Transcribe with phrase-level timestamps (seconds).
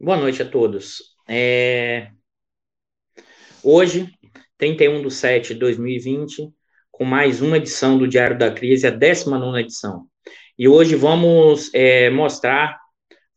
[0.00, 1.02] Boa noite a todos.
[1.28, 2.12] É...
[3.64, 4.08] Hoje,
[4.56, 6.52] 31 de 7 de 2020,
[6.92, 10.06] com mais uma edição do Diário da Crise, a 19 edição.
[10.56, 12.78] E hoje vamos é, mostrar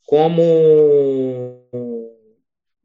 [0.05, 1.67] como,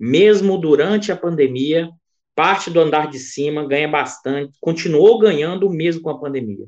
[0.00, 1.90] mesmo durante a pandemia,
[2.34, 6.66] parte do andar de cima ganha bastante, continuou ganhando mesmo com a pandemia.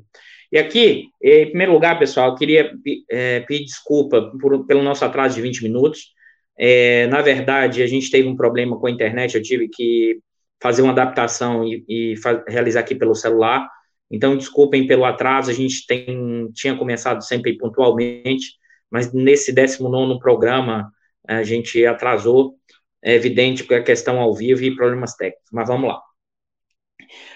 [0.51, 2.71] E aqui, em primeiro lugar, pessoal, eu queria
[3.09, 6.18] é, pedir desculpa por, pelo nosso atraso de 20 minutos.
[6.59, 10.19] É, na verdade, a gente teve um problema com a internet, eu tive que
[10.61, 12.15] fazer uma adaptação e, e
[12.49, 13.65] realizar aqui pelo celular.
[14.11, 18.57] Então, desculpem pelo atraso, a gente tem, tinha começado sempre pontualmente,
[18.91, 20.91] mas nesse 19 programa
[21.25, 22.55] a gente atrasou,
[23.01, 26.01] é evidente que é questão ao vivo e problemas técnicos, mas vamos lá.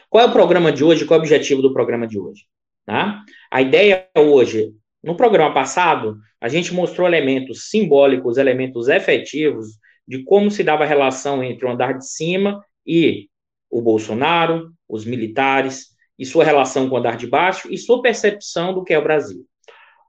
[0.09, 1.05] Qual é o programa de hoje?
[1.05, 2.45] Qual é o objetivo do programa de hoje?
[2.85, 3.23] Tá?
[3.49, 10.49] A ideia hoje no programa passado, a gente mostrou elementos simbólicos, elementos efetivos de como
[10.49, 13.27] se dava a relação entre o andar de cima e
[13.69, 18.73] o Bolsonaro, os militares, e sua relação com o andar de baixo e sua percepção
[18.73, 19.45] do que é o Brasil.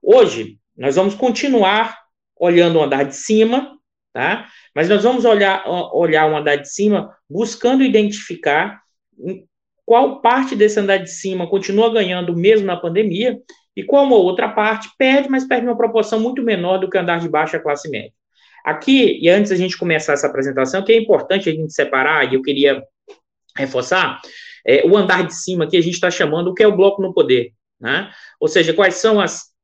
[0.02, 1.98] Hoje, nós vamos continuar
[2.36, 3.76] olhando o andar de cima,
[4.12, 4.46] tá?
[4.74, 8.82] Mas nós vamos olhar, olhar o andar de cima buscando identificar
[9.84, 13.38] qual parte desse andar de cima continua ganhando mesmo na pandemia
[13.76, 17.20] e qual uma outra parte perde, mas perde uma proporção muito menor do que andar
[17.20, 18.12] de baixo a classe média.
[18.64, 22.34] Aqui, e antes a gente começar essa apresentação, que é importante a gente separar, e
[22.34, 22.82] eu queria
[23.56, 24.20] reforçar,
[24.66, 27.02] é, o andar de cima que a gente está chamando o que é o bloco
[27.02, 28.10] no poder, né?
[28.40, 29.54] Ou seja, quais são as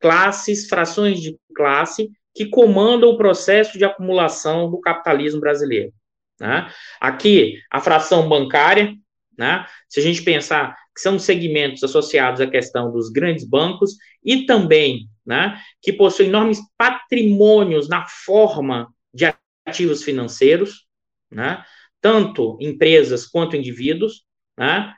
[0.00, 5.92] classes, frações de classe que comandam o processo de acumulação do capitalismo brasileiro.
[6.38, 6.68] Né?
[7.00, 8.94] Aqui, a fração bancária,
[9.38, 9.64] né?
[9.88, 15.08] se a gente pensar que são segmentos associados à questão dos grandes bancos e também
[15.26, 19.32] né, que possuem enormes patrimônios na forma de
[19.66, 20.86] ativos financeiros,
[21.30, 21.64] né,
[22.00, 24.24] tanto empresas quanto indivíduos.
[24.56, 24.92] Né.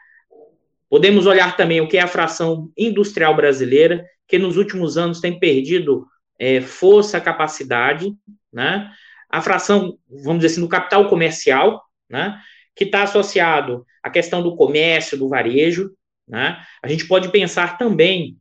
[0.90, 5.38] Podemos olhar também o que é a fração industrial brasileira, que nos últimos anos tem
[5.38, 6.06] perdido
[6.38, 8.12] é, força, capacidade,
[8.52, 8.90] né,
[9.30, 12.38] a fração, vamos dizer assim, do capital comercial, né,
[12.76, 15.90] que está associado à questão do comércio, do varejo.
[16.28, 16.62] Né?
[16.82, 18.36] A gente pode pensar também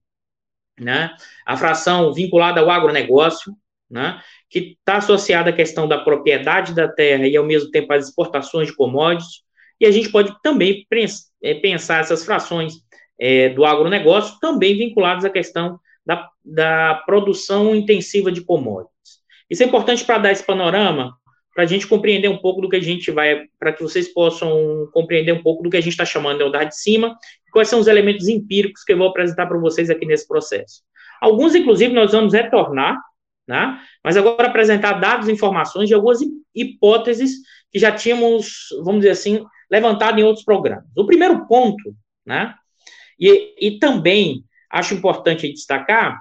[0.79, 1.15] né,
[1.45, 3.55] a fração vinculada ao agronegócio,
[3.89, 4.19] né,
[4.49, 8.67] que está associada à questão da propriedade da terra e, ao mesmo tempo, às exportações
[8.67, 9.43] de commodities.
[9.79, 10.85] E a gente pode também
[11.41, 12.73] é, pensar essas frações
[13.17, 18.91] é, do agronegócio também vinculadas à questão da, da produção intensiva de commodities.
[19.49, 21.15] Isso é importante para dar esse panorama,
[21.55, 24.89] para a gente compreender um pouco do que a gente vai, para que vocês possam
[24.91, 27.17] compreender um pouco do que a gente está chamando de andar de cima,
[27.49, 30.81] quais são os elementos empíricos que eu vou apresentar para vocês aqui nesse processo.
[31.21, 32.99] Alguns, inclusive, nós vamos retornar,
[33.47, 33.79] né?
[34.03, 36.19] mas agora apresentar dados, informações de algumas
[36.53, 37.37] hipóteses
[37.71, 40.85] que já tínhamos, vamos dizer assim, levantado em outros programas.
[40.93, 41.95] O primeiro ponto,
[42.25, 42.53] né?
[43.17, 46.19] e, e também acho importante destacar,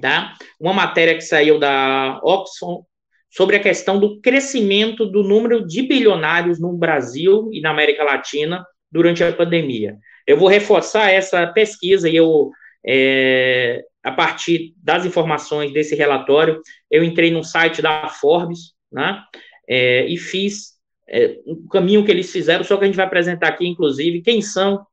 [0.00, 0.34] tá?
[0.58, 2.88] uma matéria que saiu da Oxford
[3.30, 8.64] sobre a questão do crescimento do número de bilionários no Brasil e na América Latina
[8.90, 9.96] durante a pandemia.
[10.26, 12.50] Eu vou reforçar essa pesquisa e eu,
[12.86, 19.22] é, a partir das informações desse relatório, eu entrei no site da Forbes, né,
[19.68, 20.78] é, e fiz
[21.08, 24.40] é, o caminho que eles fizeram, só que a gente vai apresentar aqui, inclusive, quem
[24.40, 24.84] são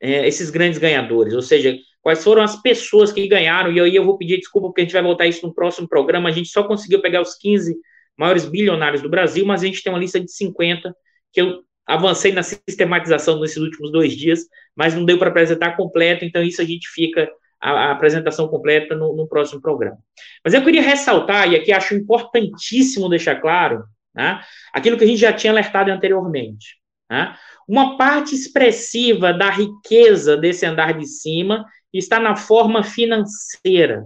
[0.00, 4.04] é, esses grandes ganhadores, ou seja, quais foram as pessoas que ganharam, e aí eu
[4.04, 6.64] vou pedir desculpa, porque a gente vai voltar isso no próximo programa, a gente só
[6.64, 7.76] conseguiu pegar os 15
[8.18, 10.94] maiores bilionários do Brasil, mas a gente tem uma lista de 50,
[11.32, 14.40] que eu avancei na sistematização nesses últimos dois dias,
[14.74, 17.30] mas não deu para apresentar completo, então isso a gente fica
[17.60, 19.98] a, a apresentação completa no, no, próximo programa.
[20.44, 23.84] Mas eu queria ressaltar, e aqui acho importantíssimo deixar claro,
[24.14, 24.40] né,
[24.72, 26.76] aquilo que a gente já tinha alertado anteriormente.
[27.08, 27.34] Né,
[27.68, 31.64] uma parte expressiva da riqueza desse andar de cima
[31.98, 34.04] está na forma financeira.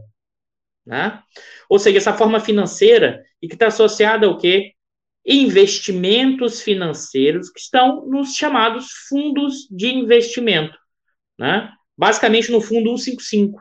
[0.85, 1.21] Né?
[1.69, 4.73] Ou seja, essa forma financeira e que está associada ao quê?
[5.25, 10.79] Investimentos financeiros que estão nos chamados fundos de investimento,
[11.39, 11.73] né?
[11.99, 13.61] basicamente no fundo 155,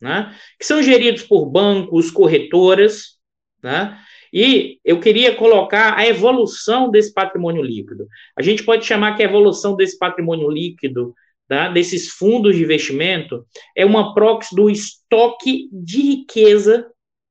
[0.00, 0.36] né?
[0.58, 3.16] que são geridos por bancos, corretoras,
[3.62, 3.98] né?
[4.32, 8.06] E eu queria colocar a evolução desse patrimônio líquido.
[8.36, 11.14] A gente pode chamar que a evolução desse patrimônio líquido
[11.48, 13.46] tá, desses fundos de investimento
[13.76, 16.90] é uma proxy do estoque de riqueza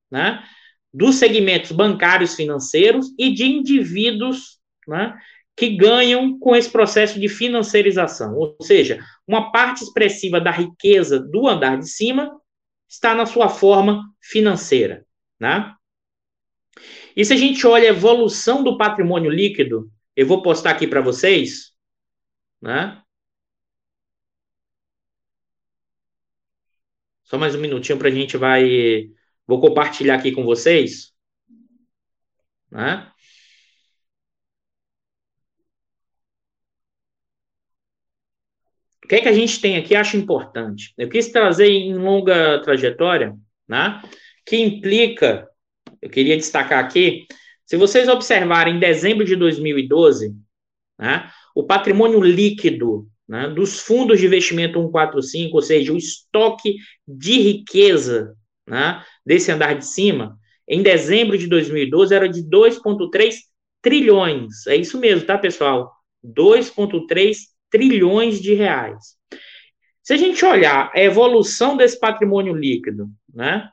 [0.10, 0.44] né,
[0.94, 5.18] dos segmentos bancários financeiros e de indivíduos né,
[5.56, 8.36] que ganham com esse processo de financiarização.
[8.36, 12.32] Ou seja, uma parte expressiva da riqueza do andar de cima
[12.88, 15.06] está na sua forma financeira.
[15.40, 15.74] Né?
[17.16, 21.02] E se a gente olha a evolução do patrimônio líquido, eu vou postar aqui para
[21.02, 21.74] vocês,
[22.62, 23.02] né?
[27.26, 29.10] Só mais um minutinho para a gente vai.
[29.48, 31.12] Vou compartilhar aqui com vocês.
[32.72, 33.12] Né?
[39.04, 39.96] O que é que a gente tem aqui?
[39.96, 40.94] Acho importante.
[40.98, 43.36] Eu quis trazer em longa trajetória,
[43.68, 44.02] né?
[44.46, 45.48] Que implica,
[46.02, 47.28] eu queria destacar aqui,
[47.66, 50.36] se vocês observarem em dezembro de 2012,
[51.00, 56.76] né, o patrimônio líquido né, dos fundos de investimento 145, ou seja, o estoque
[57.08, 58.36] de riqueza
[58.68, 60.38] né, desse andar de cima,
[60.68, 63.36] em dezembro de 2012 era de 2,3
[63.82, 64.66] trilhões.
[64.68, 65.92] É isso mesmo, tá, pessoal?
[66.24, 67.38] 2,3
[67.70, 69.16] trilhões de reais.
[70.02, 73.70] Se a gente olhar a evolução desse patrimônio líquido, né,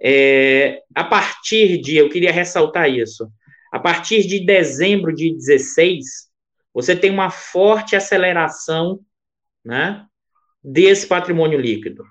[0.00, 3.28] é, a partir de, eu queria ressaltar isso,
[3.72, 6.28] a partir de dezembro de 16,
[6.74, 8.98] você tem uma forte aceleração
[9.64, 10.04] né,
[10.62, 12.04] desse patrimônio líquido.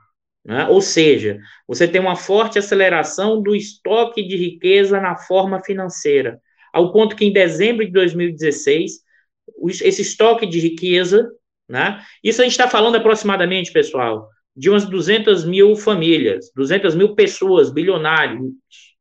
[0.43, 0.65] Né?
[0.67, 6.39] Ou seja, você tem uma forte aceleração do estoque de riqueza na forma financeira,
[6.73, 9.01] ao ponto que em dezembro de 2016,
[9.81, 11.29] esse estoque de riqueza,
[11.67, 12.01] né?
[12.23, 17.71] isso a gente está falando aproximadamente, pessoal, de umas 200 mil famílias, 200 mil pessoas,
[17.71, 18.51] bilionários.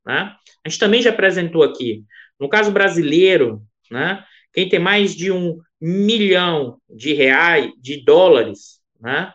[0.05, 0.35] Né?
[0.65, 2.05] A gente também já apresentou aqui.
[2.39, 4.25] No caso brasileiro, né?
[4.53, 9.33] Quem tem mais de um milhão de reais, de dólares, né?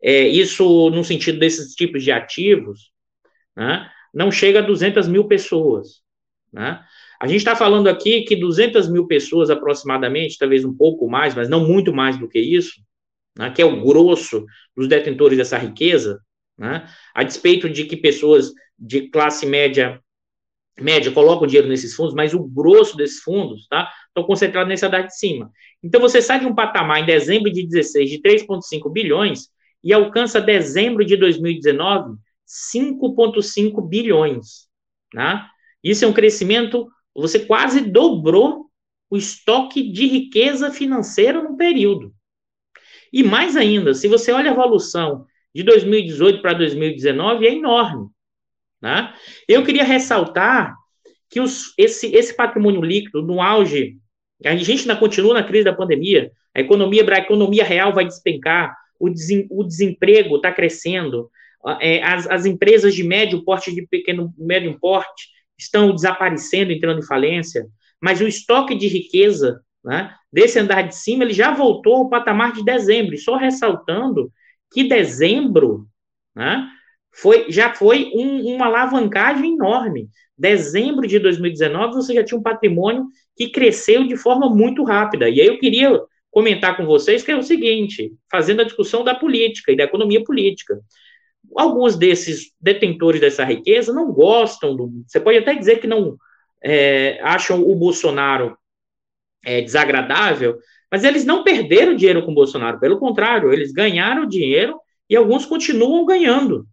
[0.00, 2.92] É, isso no sentido desses tipos de ativos,
[3.56, 3.90] né?
[4.14, 6.02] não chega a 200 mil pessoas.
[6.52, 6.80] Né?
[7.20, 11.48] A gente está falando aqui que 200 mil pessoas aproximadamente, talvez um pouco mais, mas
[11.48, 12.80] não muito mais do que isso,
[13.36, 13.50] né?
[13.50, 16.20] que é o grosso dos detentores dessa riqueza,
[16.56, 16.88] né?
[17.12, 20.00] a despeito de que pessoas de classe média
[20.80, 25.02] média colocam dinheiro nesses fundos, mas o grosso desses fundos tá, estão concentrados nesse andar
[25.02, 25.50] de cima.
[25.82, 29.48] Então, você sai de um patamar em dezembro de 16 de 3,5 bilhões
[29.82, 32.16] e alcança dezembro de 2019
[32.48, 34.68] 5,5 bilhões.
[35.14, 35.44] Né?
[35.84, 38.66] Isso é um crescimento, você quase dobrou
[39.10, 42.12] o estoque de riqueza financeira no período.
[43.12, 48.08] E mais ainda, se você olha a evolução de 2018 para 2019, é enorme.
[48.80, 49.12] Né?
[49.46, 50.74] Eu queria ressaltar
[51.30, 53.98] que os, esse, esse patrimônio líquido, no auge,
[54.44, 58.76] a gente ainda continua na crise da pandemia, a economia, a economia real vai despencar,
[58.98, 61.30] o, desem, o desemprego está crescendo,
[61.80, 67.06] é, as, as empresas de médio porte, de pequeno, médio porte, estão desaparecendo, entrando em
[67.06, 67.66] falência,
[68.00, 72.52] mas o estoque de riqueza né, desse andar de cima, ele já voltou ao patamar
[72.52, 74.32] de dezembro, só ressaltando
[74.72, 75.86] que dezembro,
[76.34, 76.68] né,
[77.12, 80.08] foi, já foi um, uma alavancagem enorme.
[80.36, 83.06] Dezembro de 2019, você já tinha um patrimônio
[83.36, 85.28] que cresceu de forma muito rápida.
[85.28, 86.00] E aí eu queria
[86.30, 90.22] comentar com vocês que é o seguinte, fazendo a discussão da política e da economia
[90.22, 90.80] política.
[91.56, 94.90] Alguns desses detentores dessa riqueza não gostam do.
[95.06, 96.16] Você pode até dizer que não
[96.62, 98.56] é, acham o Bolsonaro
[99.44, 100.58] é, desagradável,
[100.90, 104.78] mas eles não perderam dinheiro com o Bolsonaro, pelo contrário, eles ganharam dinheiro
[105.08, 106.66] e alguns continuam ganhando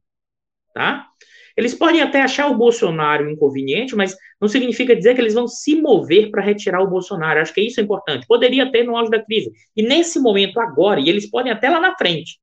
[0.75, 1.07] tá?
[1.56, 5.82] Eles podem até achar o Bolsonaro inconveniente, mas não significa dizer que eles vão se
[5.82, 7.39] mover para retirar o Bolsonaro.
[7.39, 8.27] Acho que isso é importante.
[8.27, 9.53] Poderia ter no auge da crise.
[9.74, 12.39] E nesse momento agora, e eles podem até lá na frente,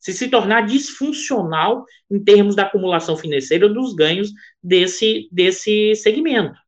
[0.00, 4.30] se se tornar disfuncional em termos da acumulação financeira dos ganhos
[4.62, 6.58] desse, desse segmento.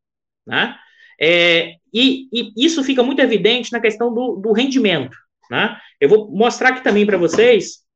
[0.46, 0.76] Né?
[1.18, 5.16] É, e, e, isso fica muito evidente na questão do, do rendimento.
[5.50, 5.74] Né?
[5.98, 7.86] Eu vou mostrar aqui também para vocês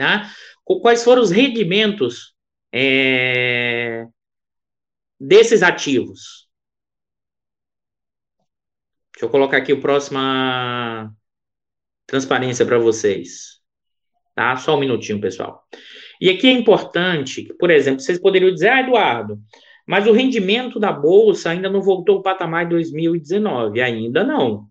[0.00, 0.26] né?
[0.78, 2.34] Quais foram os rendimentos
[2.72, 4.06] é,
[5.18, 6.48] desses ativos.
[9.12, 11.12] Deixa eu colocar aqui o próxima
[12.06, 13.60] transparência para vocês.
[14.34, 14.56] Tá?
[14.56, 15.62] Só um minutinho, pessoal.
[16.20, 19.38] E aqui é importante, por exemplo, vocês poderiam dizer, ah, Eduardo,
[19.86, 23.80] mas o rendimento da bolsa ainda não voltou ao patamar de 2019.
[23.80, 24.69] Ainda não.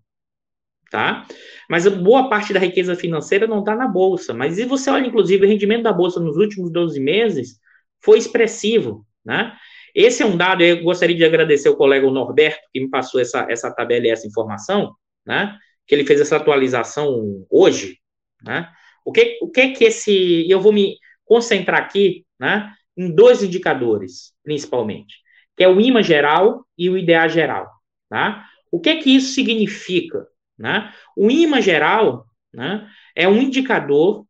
[0.90, 1.24] Tá?
[1.68, 4.34] Mas boa parte da riqueza financeira não está na bolsa.
[4.34, 7.60] Mas se você olha, inclusive, o rendimento da bolsa nos últimos 12 meses
[8.02, 9.56] foi expressivo, né?
[9.94, 13.46] Esse é um dado, eu gostaria de agradecer ao colega Norberto, que me passou essa,
[13.48, 14.94] essa tabela e essa informação,
[15.24, 15.56] né?
[15.86, 17.98] Que ele fez essa atualização hoje,
[18.42, 18.68] né?
[19.04, 20.48] O que, o que que esse...
[20.50, 22.72] Eu vou me concentrar aqui, né?
[22.96, 25.14] Em dois indicadores, principalmente,
[25.56, 27.68] que é o IMA geral e o IDA geral,
[28.08, 28.44] tá?
[28.72, 30.26] O que que isso significa?
[30.60, 30.92] Né?
[31.16, 32.86] O IMA geral né,
[33.16, 34.26] é um indicador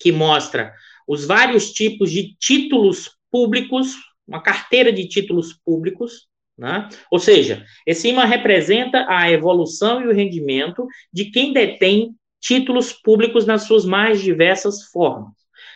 [0.00, 0.74] que mostra
[1.06, 3.96] os vários tipos de títulos públicos
[4.26, 6.88] uma carteira de títulos públicos, né?
[7.10, 13.46] ou seja, esse imã representa a evolução e o rendimento de quem detém títulos públicos
[13.46, 15.32] nas suas mais diversas formas.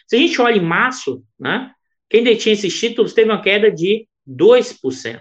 [0.06, 1.72] Se a gente olha em março, né,
[2.08, 5.20] quem detinha esses títulos teve uma queda de 2%.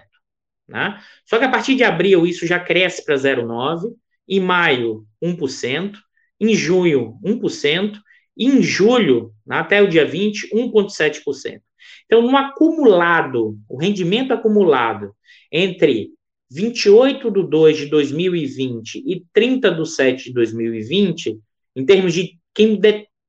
[0.68, 1.00] Né?
[1.24, 3.94] Só que a partir de abril isso já cresce para 0,9%,
[4.28, 5.96] em maio, 1%,
[6.38, 7.98] em junho, 1%,
[8.36, 11.60] e em julho, até o dia 20, 1,7%.
[12.06, 15.12] Então, no acumulado, o rendimento acumulado
[15.50, 16.10] entre
[16.50, 21.38] 28 de 2 de 2020 e 30 de 7 de 2020,
[21.74, 22.80] em termos de quem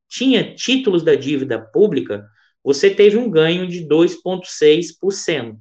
[0.08, 2.26] tinha títulos da dívida pública,
[2.64, 5.58] você teve um ganho de 2,6%.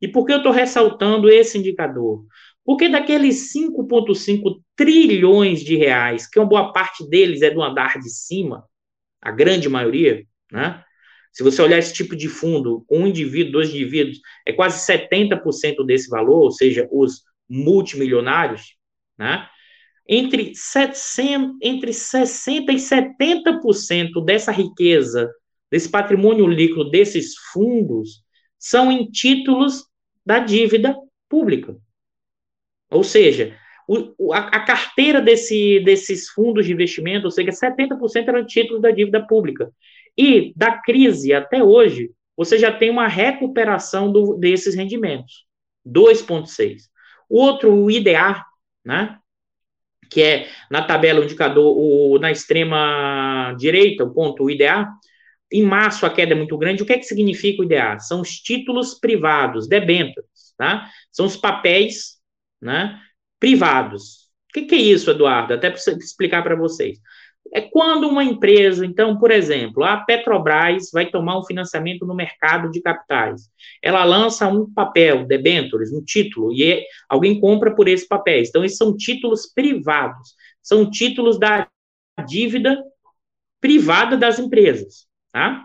[0.00, 2.24] E por que eu estou ressaltando esse indicador?
[2.64, 8.10] Porque daqueles 5,5 trilhões de reais, que uma boa parte deles é do andar de
[8.10, 8.64] cima,
[9.20, 10.84] a grande maioria, né?
[11.32, 16.08] Se você olhar esse tipo de fundo, um indivíduo, dois indivíduos, é quase 70% desse
[16.08, 18.74] valor, ou seja, os multimilionários,
[19.16, 19.46] né?
[20.06, 25.30] Entre, 700, entre 60% e 70% dessa riqueza,
[25.70, 28.22] desse patrimônio líquido desses fundos,
[28.58, 29.84] são em títulos
[30.24, 30.96] da dívida
[31.28, 31.76] pública.
[32.90, 38.44] Ou seja, o, a, a, carteira desse, desses fundos de investimento, ou seja, 70% eram
[38.44, 39.72] títulos da dívida pública.
[40.16, 45.46] E da crise até hoje, você já tem uma recuperação do, desses rendimentos.
[45.86, 46.82] 2,6.
[47.28, 48.44] O outro, o IDA,
[48.84, 49.18] né?
[50.10, 54.88] que é na tabela o indicador, o, na extrema direita, o ponto IDA,
[55.52, 56.82] em março a queda é muito grande.
[56.82, 57.98] O que é que significa o IDA?
[57.98, 60.88] São os títulos privados, debêntures, tá?
[61.10, 62.18] São os papéis,
[62.60, 63.00] né,
[63.40, 64.28] privados.
[64.50, 65.54] O que, que é isso, Eduardo?
[65.54, 66.98] Até para explicar para vocês.
[67.52, 72.70] É quando uma empresa, então, por exemplo, a Petrobras vai tomar um financiamento no mercado
[72.70, 73.48] de capitais.
[73.82, 78.48] Ela lança um papel, debentures, um título, e é, alguém compra por esses papéis.
[78.48, 80.34] Então, esses são títulos privados.
[80.62, 81.68] São títulos da
[82.26, 82.82] dívida
[83.60, 85.07] privada das empresas.
[85.38, 85.64] Tá?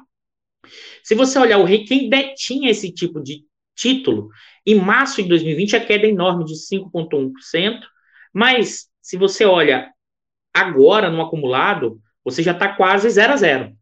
[1.04, 3.44] Se você olhar o rei, quem detinha esse tipo de
[3.76, 4.30] título,
[4.64, 7.82] em março de 2020 a queda é enorme de 5,1%,
[8.32, 9.92] mas se você olha
[10.54, 13.76] agora no acumulado, você já está quase zero a zero.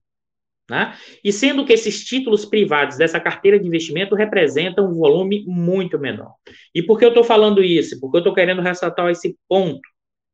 [0.70, 0.98] Né?
[1.22, 6.36] E sendo que esses títulos privados dessa carteira de investimento representam um volume muito menor.
[6.74, 8.00] E por que eu estou falando isso?
[8.00, 9.82] Porque eu estou querendo ressaltar esse ponto.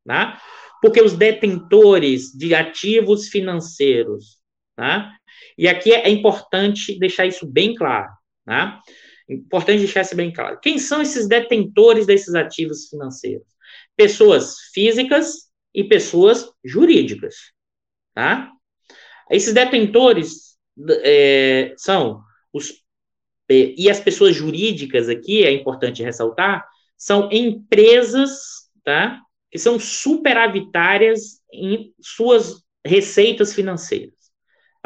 [0.06, 0.38] Né?
[0.80, 4.38] Porque os detentores de ativos financeiros
[4.78, 5.12] né?
[5.56, 8.10] E aqui é importante deixar isso bem claro,
[8.46, 8.78] né?
[9.28, 10.58] Importante deixar isso bem claro.
[10.60, 13.46] Quem são esses detentores desses ativos financeiros?
[13.96, 17.34] Pessoas físicas e pessoas jurídicas,
[18.14, 18.50] tá?
[19.30, 20.56] Esses detentores
[21.02, 22.82] é, são os
[23.50, 26.66] e as pessoas jurídicas aqui é importante ressaltar
[26.98, 29.22] são empresas, tá?
[29.50, 34.17] Que são superavitárias em suas receitas financeiras.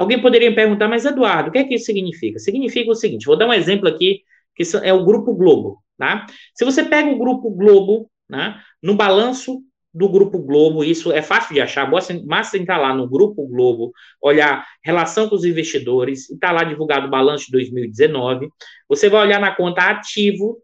[0.02, 2.40] Alguém poderia me perguntar, mas Eduardo, o que é que isso significa?
[2.40, 5.80] Significa o seguinte: vou dar um exemplo aqui, que é o Grupo Globo.
[5.96, 6.26] Tá?
[6.52, 9.62] Se você pega o Grupo Globo, né, no balanço
[9.94, 14.66] do Grupo Globo, isso é fácil de achar, basta entrar lá no Grupo Globo, olhar
[14.82, 18.48] relação com os investidores, está lá divulgado o balanço de 2019.
[18.88, 20.60] Você vai olhar na conta ativo,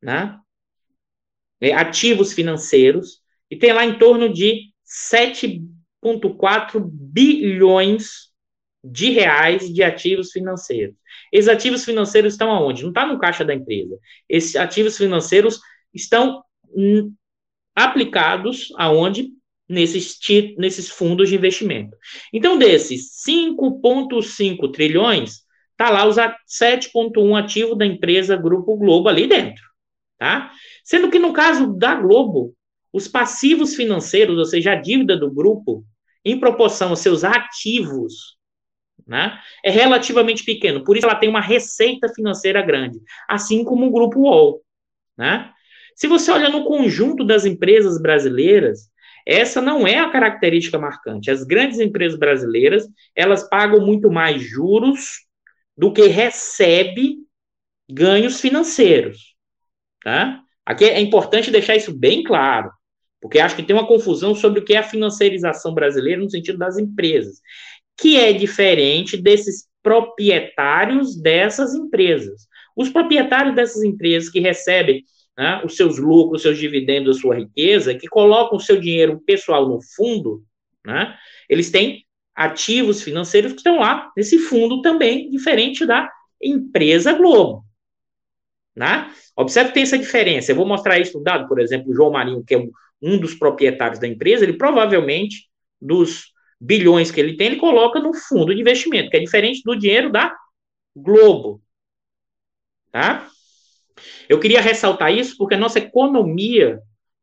[0.00, 0.38] né,
[1.60, 3.20] é, ativos financeiros,
[3.50, 8.29] e tem lá em torno de 7,4 bilhões
[8.82, 10.96] de reais de ativos financeiros.
[11.32, 12.82] Esses ativos financeiros estão aonde?
[12.82, 13.98] Não está no caixa da empresa.
[14.28, 15.60] Esses ativos financeiros
[15.92, 16.42] estão
[16.74, 17.12] hum,
[17.74, 19.28] aplicados aonde?
[19.68, 20.18] Nesses,
[20.58, 21.96] nesses fundos de investimento.
[22.32, 29.62] Então, desses 5,5 trilhões, está lá os 7,1 ativo da empresa Grupo Globo ali dentro.
[30.18, 30.50] Tá?
[30.82, 32.52] Sendo que no caso da Globo,
[32.92, 35.84] os passivos financeiros, ou seja, a dívida do grupo,
[36.24, 38.36] em proporção aos seus ativos,
[39.10, 39.36] né?
[39.64, 44.20] É relativamente pequeno, por isso ela tem uma receita financeira grande, assim como o grupo
[44.20, 44.62] UOL,
[45.18, 45.50] né?
[45.96, 48.88] Se você olha no conjunto das empresas brasileiras,
[49.26, 51.30] essa não é a característica marcante.
[51.30, 55.26] As grandes empresas brasileiras, elas pagam muito mais juros
[55.76, 57.16] do que recebe
[57.90, 59.34] ganhos financeiros,
[60.04, 60.40] tá?
[60.64, 62.70] Aqui é importante deixar isso bem claro,
[63.20, 66.58] porque acho que tem uma confusão sobre o que é a financiarização brasileira no sentido
[66.58, 67.40] das empresas
[68.00, 72.46] que é diferente desses proprietários dessas empresas.
[72.76, 75.04] Os proprietários dessas empresas que recebem
[75.36, 79.20] né, os seus lucros, os seus dividendos, a sua riqueza, que colocam o seu dinheiro
[79.26, 80.42] pessoal no fundo,
[80.84, 81.14] né,
[81.48, 82.04] eles têm
[82.34, 87.64] ativos financeiros que estão lá nesse fundo também, diferente da empresa Globo.
[88.74, 89.12] Né?
[89.36, 90.52] Observe que tem essa diferença.
[90.52, 92.66] Eu vou mostrar isso no dado, por exemplo, o João Marinho, que é
[93.02, 95.48] um dos proprietários da empresa, ele provavelmente,
[95.80, 99.74] dos bilhões que ele tem, ele coloca no fundo de investimento, que é diferente do
[99.74, 100.36] dinheiro da
[100.94, 101.62] Globo.
[102.92, 103.28] Tá?
[104.28, 106.80] Eu queria ressaltar isso porque a nossa economia,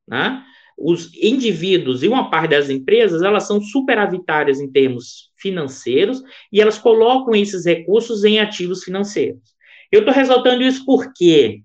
[0.08, 0.44] né,
[0.77, 6.77] os indivíduos e uma parte das empresas, elas são superavitárias em termos financeiros e elas
[6.77, 9.56] colocam esses recursos em ativos financeiros.
[9.91, 11.62] Eu estou ressaltando isso por quê?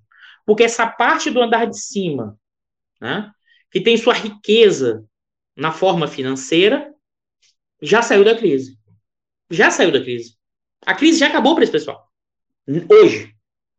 [0.46, 2.36] Porque essa parte do andar de cima,
[3.00, 3.30] né,
[3.70, 5.04] que tem sua riqueza
[5.56, 6.92] na forma financeira,
[7.82, 8.78] já saiu da crise.
[9.50, 10.36] Já saiu da crise.
[10.86, 12.08] A crise já acabou para esse pessoal.
[12.88, 13.34] Hoje.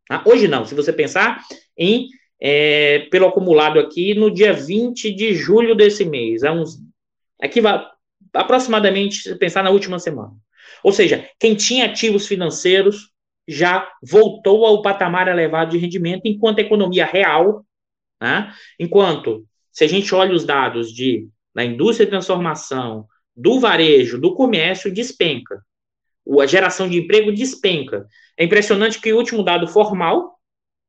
[0.08, 0.22] Tá?
[0.26, 0.66] Hoje não.
[0.66, 1.42] Se você pensar
[1.78, 2.10] em
[2.46, 6.44] é, pelo acumulado aqui no dia 20 de julho desse mês.
[6.44, 6.78] É uns,
[7.42, 7.82] aqui vai
[8.34, 10.34] aproximadamente, se pensar na última semana.
[10.84, 13.12] Ou seja, quem tinha ativos financeiros
[13.48, 17.66] já voltou ao patamar elevado de rendimento, enquanto a economia real,
[18.22, 24.20] né, enquanto, se a gente olha os dados de, da indústria de transformação, do varejo,
[24.20, 25.62] do comércio, despenca.
[26.40, 28.08] A geração de emprego despenca.
[28.38, 30.34] É impressionante que o último dado formal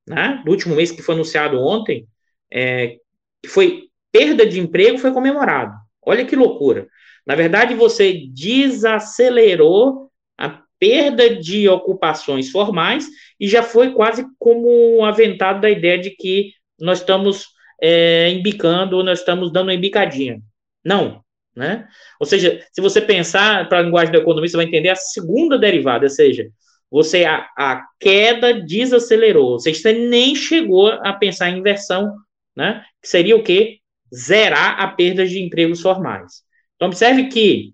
[0.07, 2.07] né, do último mês que foi anunciado ontem,
[2.53, 2.99] é,
[3.43, 5.75] que foi perda de emprego, foi comemorado.
[6.03, 6.87] Olha que loucura.
[7.27, 13.09] Na verdade, você desacelerou a perda de ocupações formais
[13.41, 17.47] e já foi quase como aventado da ideia de que nós estamos
[17.81, 20.41] é, embicando, nós estamos dando uma embicadinha.
[20.85, 21.24] Não,
[21.57, 21.89] né?
[22.19, 25.59] Ou seja, se você pensar para a linguagem da economia, você vai entender a segunda
[25.59, 26.49] derivada, ou seja,
[26.91, 32.15] você a, a queda desacelerou, você nem chegou a pensar em inversão,
[32.57, 32.85] né?
[33.03, 33.79] Que seria o quê?
[34.15, 36.43] Zerar a perda de empregos formais.
[36.77, 37.73] Então, observe que,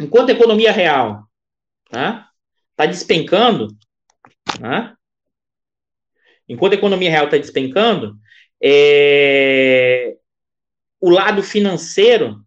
[0.00, 1.24] enquanto a economia real
[1.86, 2.28] está
[2.74, 3.68] tá despencando,
[4.60, 4.94] né,
[6.48, 8.16] enquanto a economia real está despencando,
[8.62, 10.16] é,
[11.00, 12.45] o lado financeiro,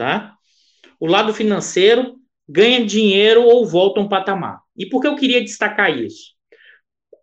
[0.00, 0.34] tá?
[0.98, 2.16] O lado financeiro
[2.48, 4.62] ganha dinheiro ou volta um patamar.
[4.74, 6.34] E por que eu queria destacar isso?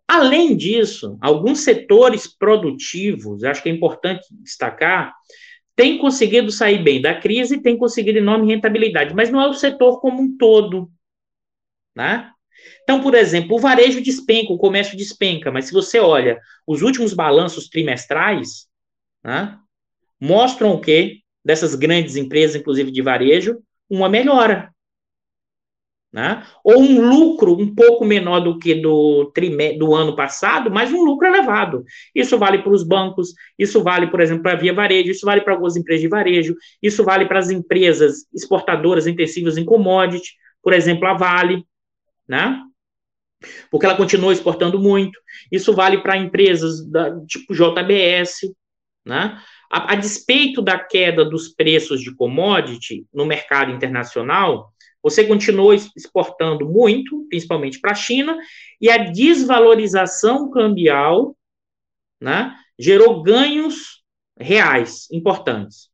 [0.06, 5.12] Além disso, alguns setores produtivos, acho que é importante destacar,
[5.74, 9.54] têm conseguido sair bem da crise e têm conseguido enorme rentabilidade, mas não é o
[9.54, 10.88] setor como um todo.
[11.96, 12.30] Né?
[12.84, 17.12] Então, por exemplo, o varejo despenca, o comércio despenca, mas se você olha os últimos
[17.12, 18.68] balanços trimestrais,
[19.24, 19.58] né,
[20.20, 21.22] mostram o quê?
[21.48, 23.58] Dessas grandes empresas, inclusive de varejo,
[23.88, 24.70] uma melhora
[26.12, 26.46] né?
[26.64, 29.32] ou um lucro um pouco menor do que do,
[29.78, 31.84] do ano passado, mas um lucro elevado.
[32.14, 35.40] Isso vale para os bancos, isso vale, por exemplo, para a Via Varejo, isso vale
[35.40, 40.32] para algumas empresas de varejo, isso vale para as empresas exportadoras intensivas em commodity,
[40.62, 41.64] por exemplo, a Vale,
[42.26, 42.62] né?
[43.70, 45.18] porque ela continua exportando muito.
[45.50, 48.52] Isso vale para empresas da, tipo JBS,
[49.04, 49.40] né?
[49.70, 56.68] A, a despeito da queda dos preços de commodity no mercado internacional, você continuou exportando
[56.68, 58.36] muito, principalmente para a China,
[58.80, 61.36] e a desvalorização cambial
[62.20, 64.02] né, gerou ganhos
[64.38, 65.88] reais importantes.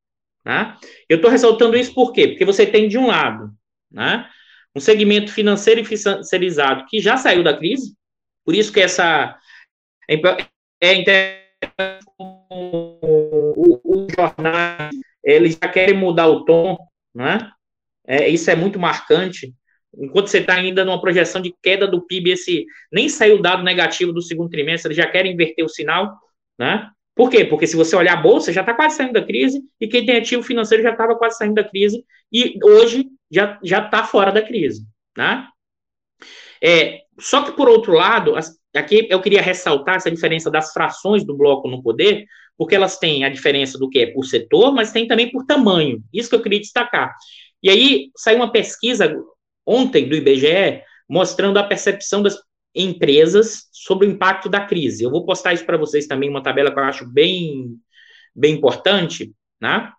[0.44, 0.76] Né?
[1.08, 2.28] Eu estou ressaltando isso por quê?
[2.28, 3.52] Porque você tem, de um lado,
[3.90, 4.28] né,
[4.74, 7.94] um segmento financeiro e financiarizado que já saiu da crise,
[8.44, 9.38] por isso que essa
[10.08, 10.16] é,
[10.80, 12.04] é interessante
[12.50, 14.90] o, o jornal
[15.24, 16.76] eles já querem mudar o tom,
[17.14, 17.50] né?
[18.06, 19.54] É, isso é muito marcante.
[19.96, 23.62] Enquanto você está ainda numa projeção de queda do PIB, esse nem saiu o dado
[23.62, 26.18] negativo do segundo trimestre, eles já querem inverter o sinal,
[26.58, 26.90] né?
[27.14, 27.44] Por quê?
[27.44, 30.16] Porque se você olhar a bolsa, já está quase saindo da crise, e quem tem
[30.16, 34.84] ativo financeiro já estava quase saindo da crise, e hoje já está fora da crise,
[35.16, 35.46] né?
[36.60, 38.34] É, só que, por outro lado,
[38.78, 43.24] aqui eu queria ressaltar essa diferença das frações do bloco no poder, porque elas têm
[43.24, 46.02] a diferença do que é por setor, mas tem também por tamanho.
[46.12, 47.14] Isso que eu queria destacar.
[47.62, 49.14] E aí saiu uma pesquisa
[49.66, 52.36] ontem do IBGE mostrando a percepção das
[52.74, 55.04] empresas sobre o impacto da crise.
[55.04, 57.78] Eu vou postar isso para vocês também, uma tabela que eu acho bem,
[58.34, 59.92] bem importante, né?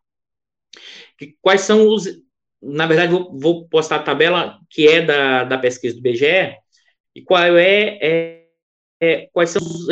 [1.41, 2.05] Quais são os.
[2.61, 6.57] Na verdade, vou, vou postar a tabela que é da, da pesquisa do IBGE,
[7.15, 8.44] e qual é, é,
[9.05, 9.87] é quais são os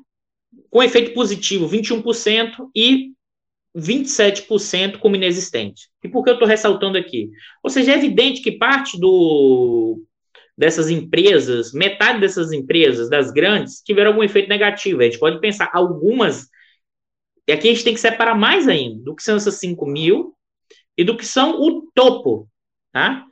[0.70, 3.12] com efeito positivo 21% e
[3.76, 5.88] 27% como inexistente.
[6.02, 7.30] E por que eu estou ressaltando aqui?
[7.62, 10.02] Ou seja, é evidente que parte do,
[10.56, 15.00] dessas empresas, metade dessas empresas, das grandes, tiveram algum efeito negativo.
[15.00, 16.48] A gente pode pensar, algumas
[17.46, 20.34] e aqui a gente tem que separar mais ainda do que são essas 5 mil
[20.96, 22.48] e do que são o topo.
[22.92, 23.24] Tá?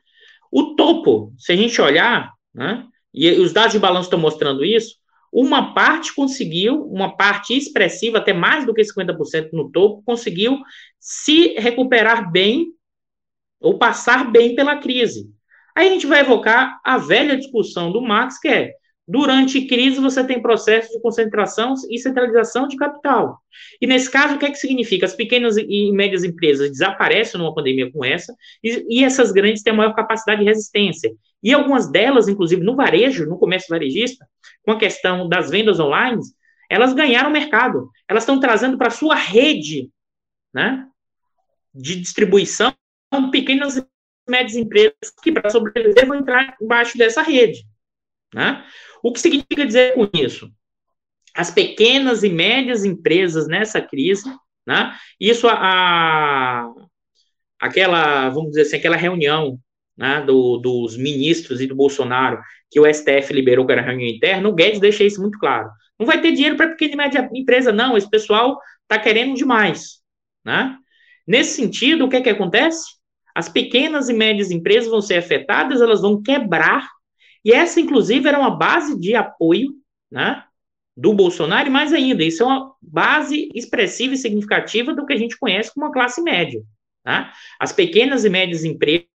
[0.51, 4.97] O topo, se a gente olhar, né, e os dados de balanço estão mostrando isso,
[5.33, 10.59] uma parte conseguiu, uma parte expressiva, até mais do que 50% no topo, conseguiu
[11.01, 12.67] se recuperar bem
[13.61, 15.31] ou passar bem pela crise.
[15.75, 18.75] Aí a gente vai evocar a velha discussão do Marx, que é
[19.13, 23.39] Durante crise, você tem processo de concentração e centralização de capital.
[23.79, 25.05] E nesse caso, o que é que significa?
[25.05, 29.77] As pequenas e médias empresas desaparecem numa pandemia como essa, e, e essas grandes têm
[29.77, 31.13] maior capacidade de resistência.
[31.43, 34.27] E algumas delas, inclusive no varejo, no comércio varejista,
[34.63, 36.23] com a questão das vendas online,
[36.71, 37.91] elas ganharam mercado.
[38.09, 39.91] Elas estão trazendo para a sua rede
[40.55, 40.87] né,
[41.75, 42.75] de distribuição
[43.31, 43.87] pequenas e
[44.27, 47.71] médias empresas que, para sobreviver, vão entrar embaixo dessa rede.
[48.35, 48.65] Né?
[49.03, 50.51] O que significa dizer com isso?
[51.35, 54.25] As pequenas e médias empresas nessa crise,
[54.67, 54.95] né?
[55.19, 56.73] isso a, a
[57.59, 59.59] aquela, vamos dizer assim, aquela reunião
[59.97, 62.41] né, do, dos ministros e do Bolsonaro,
[62.71, 65.71] que o STF liberou que era reunião interna, o Guedes deixa isso muito claro.
[65.99, 67.97] Não vai ter dinheiro para pequena e média empresa, não.
[67.97, 70.01] Esse pessoal está querendo demais.
[70.45, 70.77] Né?
[71.27, 72.85] Nesse sentido, o que é que acontece?
[73.35, 76.89] As pequenas e médias empresas vão ser afetadas, elas vão quebrar
[77.45, 79.71] e essa, inclusive, era uma base de apoio
[80.11, 80.45] né,
[80.97, 85.17] do Bolsonaro, e mais ainda, isso é uma base expressiva e significativa do que a
[85.17, 86.63] gente conhece como a classe média.
[87.03, 87.33] Tá?
[87.59, 89.09] As pequenas e médias empresas,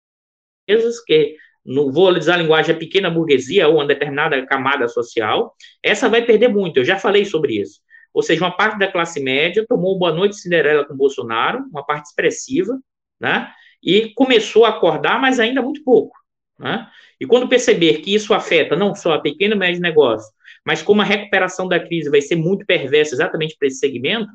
[1.06, 6.08] que não vou usar a linguagem a pequena burguesia ou uma determinada camada social, essa
[6.08, 7.80] vai perder muito, eu já falei sobre isso.
[8.12, 12.06] Ou seja, uma parte da classe média tomou boa noite Cinderela com Bolsonaro, uma parte
[12.06, 12.78] expressiva,
[13.20, 13.50] né?
[13.82, 16.16] E começou a acordar, mas ainda muito pouco.
[16.58, 16.88] Né?
[17.20, 20.32] E quando perceber que isso afeta não só a pequeno e médio negócio,
[20.64, 24.30] mas como a recuperação da crise vai ser muito perversa exatamente para esse segmento,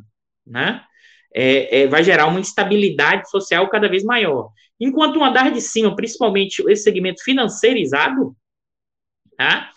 [0.46, 0.84] né?
[1.34, 4.50] É, é, vai gerar uma instabilidade social cada vez maior.
[4.80, 8.36] Enquanto o andar de cima, principalmente esse segmento financeirizado,
[9.38, 9.72] tá?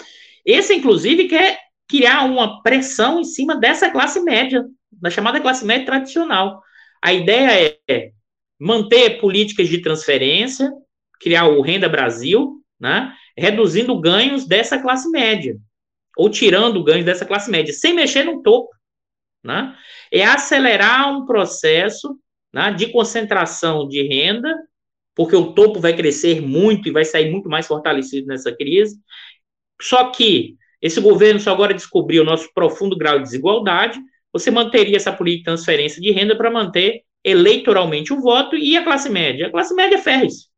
[0.46, 5.84] esse, inclusive, quer criar uma pressão em cima dessa classe média, da chamada classe média
[5.84, 6.62] tradicional.
[7.02, 8.12] A ideia é
[8.58, 10.72] manter políticas de transferência,
[11.22, 15.56] criar o Renda Brasil, né, reduzindo ganhos dessa classe média,
[16.16, 18.70] ou tirando ganhos dessa classe média, sem mexer no topo.
[19.44, 19.74] Né,
[20.10, 22.16] é acelerar um processo
[22.52, 24.54] né, de concentração de renda,
[25.14, 28.96] porque o topo vai crescer muito e vai sair muito mais fortalecido nessa crise.
[29.80, 34.00] Só que esse governo só agora descobriu o nosso profundo grau de desigualdade.
[34.32, 38.84] Você manteria essa política de transferência de renda para manter eleitoralmente o voto e a
[38.84, 39.46] classe média.
[39.46, 40.51] A classe média é férreis.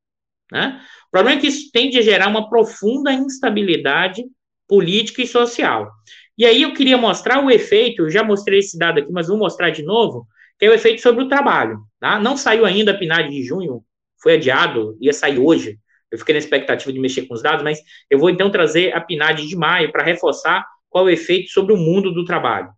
[0.50, 0.80] Né?
[1.08, 4.24] O problema é que isso tende a gerar uma profunda instabilidade
[4.68, 5.90] política e social.
[6.36, 9.38] E aí eu queria mostrar o efeito, eu já mostrei esse dado aqui, mas vou
[9.38, 10.26] mostrar de novo,
[10.58, 11.80] que é o efeito sobre o trabalho.
[12.00, 12.18] Tá?
[12.18, 13.84] Não saiu ainda a PNAD de junho,
[14.20, 15.78] foi adiado, ia sair hoje.
[16.10, 19.00] Eu fiquei na expectativa de mexer com os dados, mas eu vou então trazer a
[19.00, 22.72] PNAD de maio para reforçar qual é o efeito sobre o mundo do trabalho.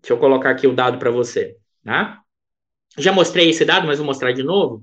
[0.00, 1.56] Deixa eu colocar aqui o dado para você.
[1.84, 2.23] Tá?
[2.98, 4.82] Já mostrei esse dado, mas vou mostrar de novo.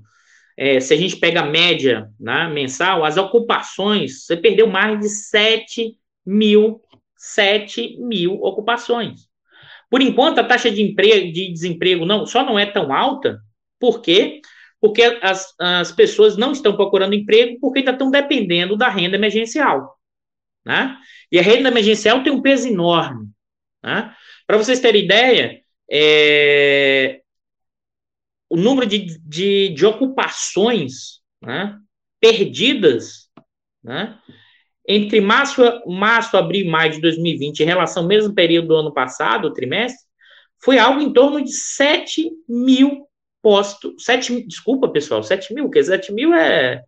[0.56, 5.08] É, se a gente pega a média né, mensal, as ocupações, você perdeu mais de
[5.08, 6.80] 7 mil,
[7.16, 9.28] 7 mil ocupações.
[9.90, 13.40] Por enquanto, a taxa de, emprego, de desemprego não, só não é tão alta,
[13.78, 14.40] por quê?
[14.80, 19.96] Porque as, as pessoas não estão procurando emprego porque ainda estão dependendo da renda emergencial.
[20.64, 20.96] Né?
[21.30, 23.28] E a renda emergencial tem um peso enorme.
[23.82, 24.14] Né?
[24.46, 27.21] Para vocês terem ideia, é,
[28.52, 31.74] o número de, de, de ocupações né,
[32.20, 33.30] perdidas
[33.82, 34.18] né,
[34.86, 38.92] entre março, março, abril e maio de 2020, em relação ao mesmo período do ano
[38.92, 40.06] passado, o trimestre,
[40.62, 43.08] foi algo em torno de 7 mil
[43.40, 44.04] postos.
[44.04, 46.82] 7, desculpa, pessoal, 7 mil, porque 7 mil é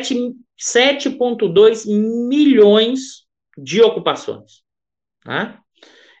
[0.00, 3.26] 7,2 milhões
[3.58, 4.62] de ocupações.
[5.26, 5.58] Né?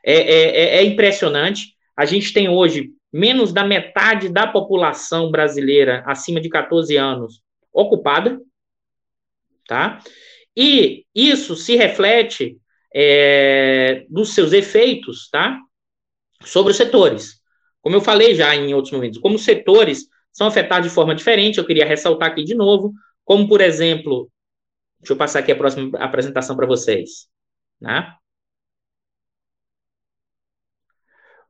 [0.04, 1.74] É, é, é, é impressionante.
[1.96, 8.40] A gente tem hoje menos da metade da população brasileira acima de 14 anos ocupada
[9.66, 10.02] tá?
[10.56, 12.58] E isso se reflete
[12.94, 15.58] é, dos seus efeitos, tá?
[16.44, 17.40] Sobre os setores.
[17.80, 21.58] Como eu falei já em outros momentos, como os setores são afetados de forma diferente,
[21.58, 22.92] eu queria ressaltar aqui de novo,
[23.24, 24.30] como por exemplo,
[25.00, 27.28] deixa eu passar aqui a próxima apresentação para vocês,
[27.80, 28.14] né?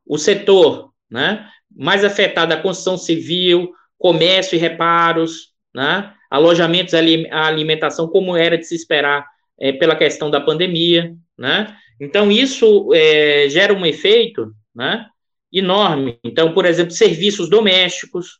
[0.05, 1.47] O setor, né?
[1.69, 6.11] Mais afetado a construção civil, comércio e reparos, né?
[6.29, 9.23] alojamentos e alimentação, como era de se esperar
[9.59, 11.77] é, pela questão da pandemia, né?
[12.01, 15.05] Então, isso é, gera um efeito né,
[15.51, 16.19] enorme.
[16.23, 18.39] Então, por exemplo, serviços domésticos,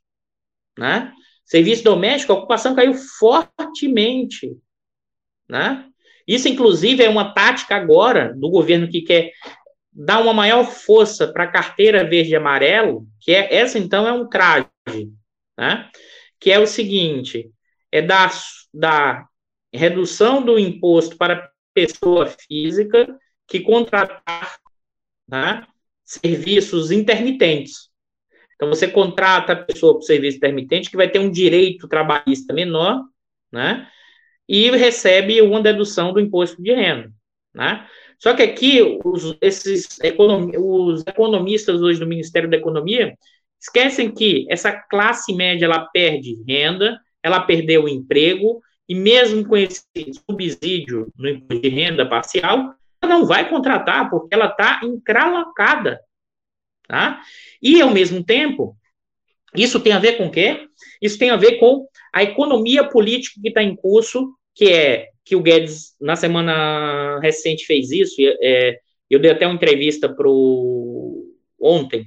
[0.76, 1.14] né?
[1.46, 4.58] Serviço doméstico, a ocupação caiu fortemente,
[5.48, 5.86] né?
[6.28, 9.32] Isso, inclusive, é uma tática agora do governo que quer
[9.94, 14.12] dar uma maior força para a carteira verde e amarelo, que é essa, então, é
[14.12, 14.68] um traje,
[15.58, 15.90] né?
[16.40, 17.52] Que é o seguinte:
[17.92, 18.30] é da,
[18.74, 19.28] da
[19.72, 23.08] redução do imposto para pessoa física
[23.48, 24.58] que contratar
[25.28, 25.66] né,
[26.04, 27.90] serviços intermitentes.
[28.56, 33.04] Então, você contrata a pessoa por serviço intermitente, que vai ter um direito trabalhista menor,
[33.52, 33.90] né?
[34.48, 37.12] E recebe uma dedução do imposto de renda,
[37.54, 37.88] né?
[38.20, 40.00] Só que aqui, os, esses
[40.58, 43.18] os economistas hoje do Ministério da Economia
[43.60, 49.56] esquecem que essa classe média, ela perde renda, ela perdeu o emprego, e mesmo com
[49.56, 49.84] esse
[50.30, 56.00] subsídio no imposto de renda parcial, ela não vai contratar, porque ela está encralacada.
[56.88, 57.22] Tá?
[57.62, 58.76] E, ao mesmo tempo,
[59.56, 60.68] isso tem a ver com o quê?
[61.02, 65.36] Isso tem a ver com a economia política que está em curso, que é que
[65.36, 68.16] o Guedes, na semana recente, fez isso.
[68.42, 71.26] É, eu dei até uma entrevista pro,
[71.60, 72.06] ontem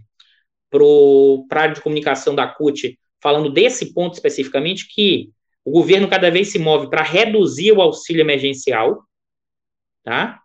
[0.70, 5.30] para o Prádio de Comunicação da CUT, falando desse ponto especificamente, que
[5.64, 9.02] o governo cada vez se move para reduzir o auxílio emergencial,
[10.04, 10.40] tá?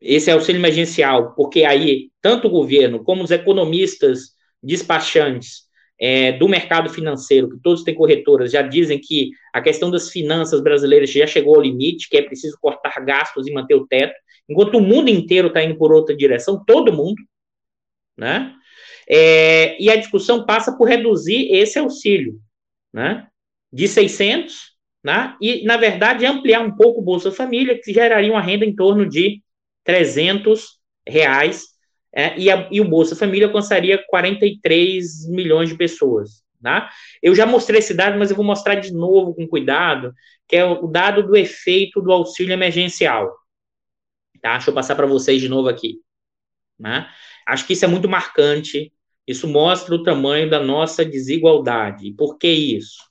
[0.00, 5.63] Esse auxílio emergencial, porque aí tanto o governo como os economistas despachantes
[6.06, 10.60] é, do mercado financeiro, que todos têm corretoras, já dizem que a questão das finanças
[10.60, 14.12] brasileiras já chegou ao limite, que é preciso cortar gastos e manter o teto,
[14.46, 17.22] enquanto o mundo inteiro está indo por outra direção, todo mundo,
[18.18, 18.54] né?
[19.08, 22.38] É, e a discussão passa por reduzir esse auxílio,
[22.92, 23.26] né?
[23.72, 25.34] De 600, né?
[25.40, 29.08] E, na verdade, ampliar um pouco o Bolsa Família, que geraria uma renda em torno
[29.08, 29.42] de
[29.84, 31.68] 300 reais,
[32.14, 36.88] é, e, a, e, o Bolsa Família alcançaria 43 milhões de pessoas, né?
[37.22, 40.14] Eu já mostrei esse dado, mas eu vou mostrar de novo com cuidado,
[40.46, 43.34] que é o dado do efeito do auxílio emergencial,
[44.40, 44.52] tá?
[44.52, 45.98] Deixa eu passar para vocês de novo aqui,
[46.78, 47.08] né?
[47.46, 48.92] Acho que isso é muito marcante.
[49.26, 52.12] Isso mostra o tamanho da nossa desigualdade.
[52.12, 53.02] Por que isso?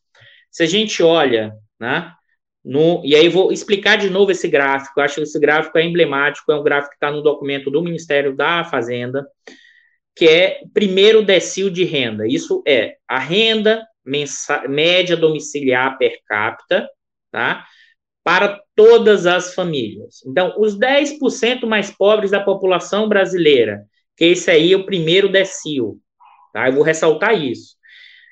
[0.52, 2.14] Se a gente olha, né,
[2.64, 5.02] no, e aí vou explicar de novo esse gráfico.
[5.02, 6.52] acho que esse gráfico é emblemático.
[6.52, 9.28] É um gráfico que está no documento do Ministério da Fazenda,
[10.16, 12.26] que é primeiro decil de renda.
[12.28, 13.86] Isso é a renda
[14.68, 16.88] média domiciliar per capita,
[17.32, 17.66] tá?
[18.24, 20.24] Para todas as famílias.
[20.26, 26.00] Então, os 10% mais pobres da população brasileira que esse aí é o primeiro decil,
[26.54, 26.68] tá?
[26.68, 27.76] Eu vou ressaltar isso.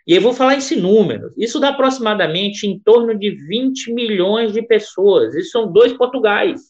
[0.08, 1.32] E eu vou falar esse número.
[1.38, 5.36] Isso dá aproximadamente em torno de 20 milhões de pessoas.
[5.36, 6.62] Isso são dois Portugais.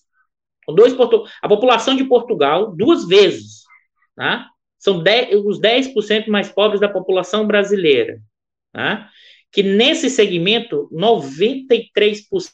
[0.68, 1.26] Dois Portu...
[1.42, 3.64] A população de Portugal, duas vezes.
[4.16, 4.48] Tá?
[4.78, 8.20] São 10, os 10% mais pobres da população brasileira.
[8.72, 9.10] Tá?
[9.52, 12.52] Que nesse segmento, 93%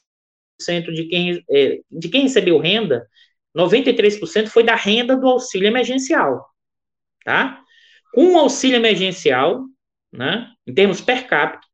[0.93, 3.07] de quem, é, de quem recebeu renda
[3.57, 6.45] 93% foi da renda do auxílio emergencial,
[7.25, 7.59] tá?
[8.13, 9.63] Com o auxílio emergencial,
[10.17, 11.65] né, em termos per capita,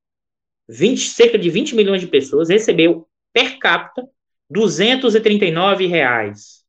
[0.67, 4.07] 20, cerca de 20 milhões de pessoas recebeu per capita
[4.49, 6.63] 239 reais,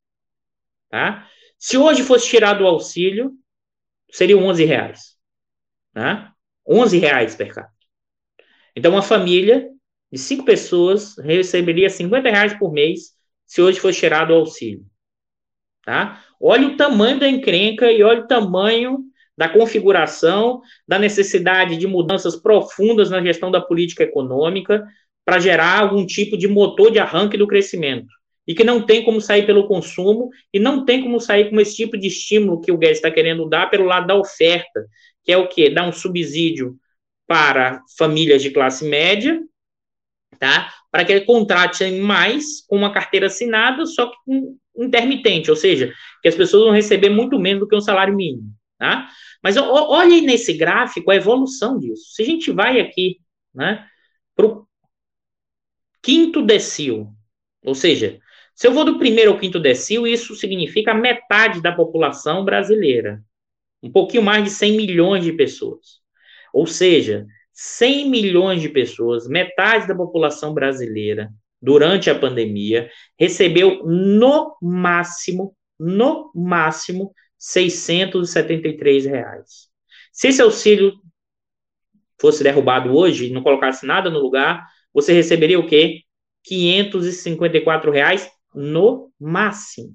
[0.88, 1.28] tá?
[1.58, 3.32] Se hoje fosse tirado o auxílio,
[4.10, 5.16] seriam 11 reais,
[5.92, 6.32] tá?
[6.66, 7.74] 11 reais per capita.
[8.76, 9.68] Então, uma família
[10.10, 13.14] de cinco pessoas receberia 50 reais por mês
[13.46, 14.84] se hoje fosse tirado o auxílio.
[15.84, 16.24] Tá?
[16.40, 19.04] Olha o tamanho da encrenca e olha o tamanho
[19.36, 24.84] da configuração, da necessidade de mudanças profundas na gestão da política econômica
[25.24, 28.08] para gerar algum tipo de motor de arranque do crescimento.
[28.46, 31.74] E que não tem como sair pelo consumo e não tem como sair com esse
[31.74, 34.86] tipo de estímulo que o Guedes está querendo dar pelo lado da oferta,
[35.24, 35.70] que é o quê?
[35.70, 36.76] Dar um subsídio
[37.26, 39.40] para famílias de classe média,
[40.38, 40.70] tá?
[40.90, 44.16] Para que ele contrate mais com uma carteira assinada, só que
[44.76, 48.52] intermitente, ou seja, que as pessoas vão receber muito menos do que um salário mínimo,
[48.78, 49.08] tá?
[49.42, 52.12] Mas olhe nesse gráfico a evolução disso.
[52.14, 53.18] Se a gente vai aqui,
[53.54, 53.86] né,
[54.34, 54.66] para o
[56.02, 57.08] quinto decil,
[57.64, 58.18] ou seja,
[58.54, 63.22] se eu vou do primeiro ao quinto decil, isso significa metade da população brasileira,
[63.82, 66.00] um pouquinho mais de 100 milhões de pessoas.
[66.52, 74.56] Ou seja, 100 milhões de pessoas, metade da população brasileira, durante a pandemia, recebeu no
[74.60, 77.12] máximo, no máximo,
[77.44, 79.68] 673 reais.
[80.10, 80.94] Se esse auxílio
[82.18, 86.00] fosse derrubado hoje não colocasse nada no lugar, você receberia o quê?
[86.42, 89.94] 554 reais no máximo.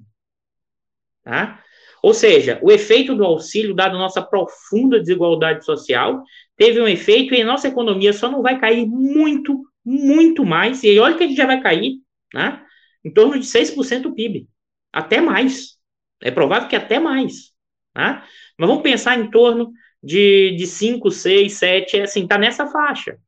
[1.24, 1.60] Tá?
[2.00, 6.22] Ou seja, o efeito do auxílio, dado nossa profunda desigualdade social,
[6.56, 10.84] teve um efeito e a nossa economia só não vai cair muito, muito mais.
[10.84, 11.96] E olha que a gente já vai cair,
[12.32, 12.64] né?
[13.04, 14.46] Em torno de 6% do PIB.
[14.92, 15.79] Até mais.
[16.22, 17.52] É provável que até mais.
[17.96, 18.22] Né?
[18.58, 23.18] Mas vamos pensar em torno de, de 5, 6, 7, assim, tá nessa faixa.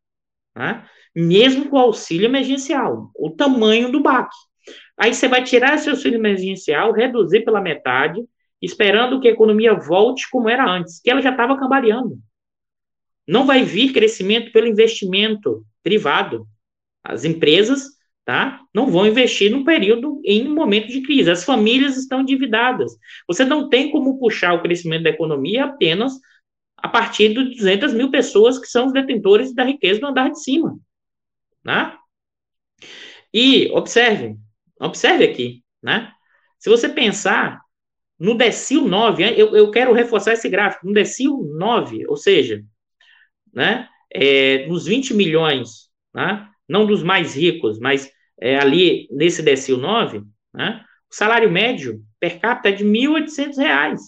[0.54, 0.84] Né?
[1.14, 4.36] Mesmo com o auxílio emergencial, o tamanho do baque.
[4.96, 8.22] Aí você vai tirar esse auxílio emergencial, reduzir pela metade,
[8.60, 12.18] esperando que a economia volte como era antes, que ela já estava cambaleando.
[13.26, 16.46] Não vai vir crescimento pelo investimento privado.
[17.02, 17.82] As empresas
[18.24, 21.30] tá, não vão investir num período em um momento de crise.
[21.30, 22.92] As famílias estão endividadas.
[23.26, 26.14] Você não tem como puxar o crescimento da economia apenas
[26.76, 30.40] a partir de 200 mil pessoas que são os detentores da riqueza do andar de
[30.40, 30.76] cima.
[31.64, 31.96] Né?
[33.32, 34.36] E observe,
[34.80, 36.12] observe aqui, né?
[36.58, 37.60] Se você pensar
[38.18, 42.62] no decil 9, eu, eu quero reforçar esse gráfico, no decil 9, ou seja,
[43.52, 49.76] né, é, nos 20 milhões, né, não dos mais ricos, mas é, ali nesse decil
[49.76, 50.22] 9,
[50.54, 53.98] né, o salário médio per capita é de R$ 1.800.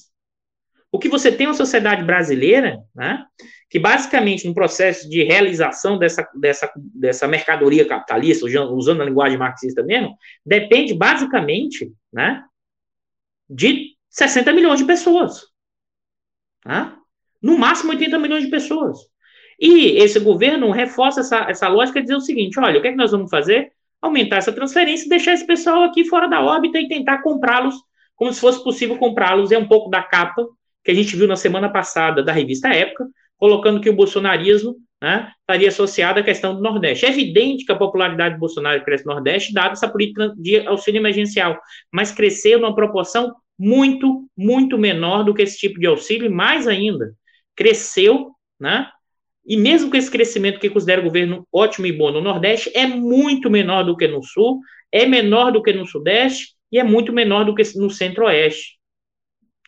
[0.90, 3.24] O que você tem uma sociedade brasileira, né,
[3.68, 9.82] que basicamente no processo de realização dessa, dessa, dessa mercadoria capitalista, usando a linguagem marxista
[9.82, 12.44] mesmo, depende basicamente né,
[13.50, 15.42] de 60 milhões de pessoas.
[16.62, 16.96] Tá?
[17.42, 18.98] No máximo 80 milhões de pessoas.
[19.66, 22.90] E esse governo reforça essa, essa lógica de dizer o seguinte: olha, o que é
[22.90, 23.72] que nós vamos fazer?
[24.02, 27.74] Aumentar essa transferência e deixar esse pessoal aqui fora da órbita e tentar comprá-los
[28.14, 29.50] como se fosse possível comprá-los.
[29.52, 30.46] É um pouco da capa
[30.84, 35.32] que a gente viu na semana passada da revista Época, colocando que o bolsonarismo né,
[35.40, 37.06] estaria associado à questão do Nordeste.
[37.06, 40.98] É evidente que a popularidade do Bolsonaro cresce no Nordeste, dado essa política de auxílio
[40.98, 41.58] emergencial,
[41.90, 46.68] mas cresceu numa proporção muito, muito menor do que esse tipo de auxílio, e mais
[46.68, 47.14] ainda,
[47.56, 48.90] cresceu, né?
[49.46, 52.86] E mesmo com esse crescimento que considera o governo ótimo e bom no Nordeste, é
[52.86, 57.12] muito menor do que no Sul, é menor do que no Sudeste e é muito
[57.12, 58.78] menor do que no Centro-Oeste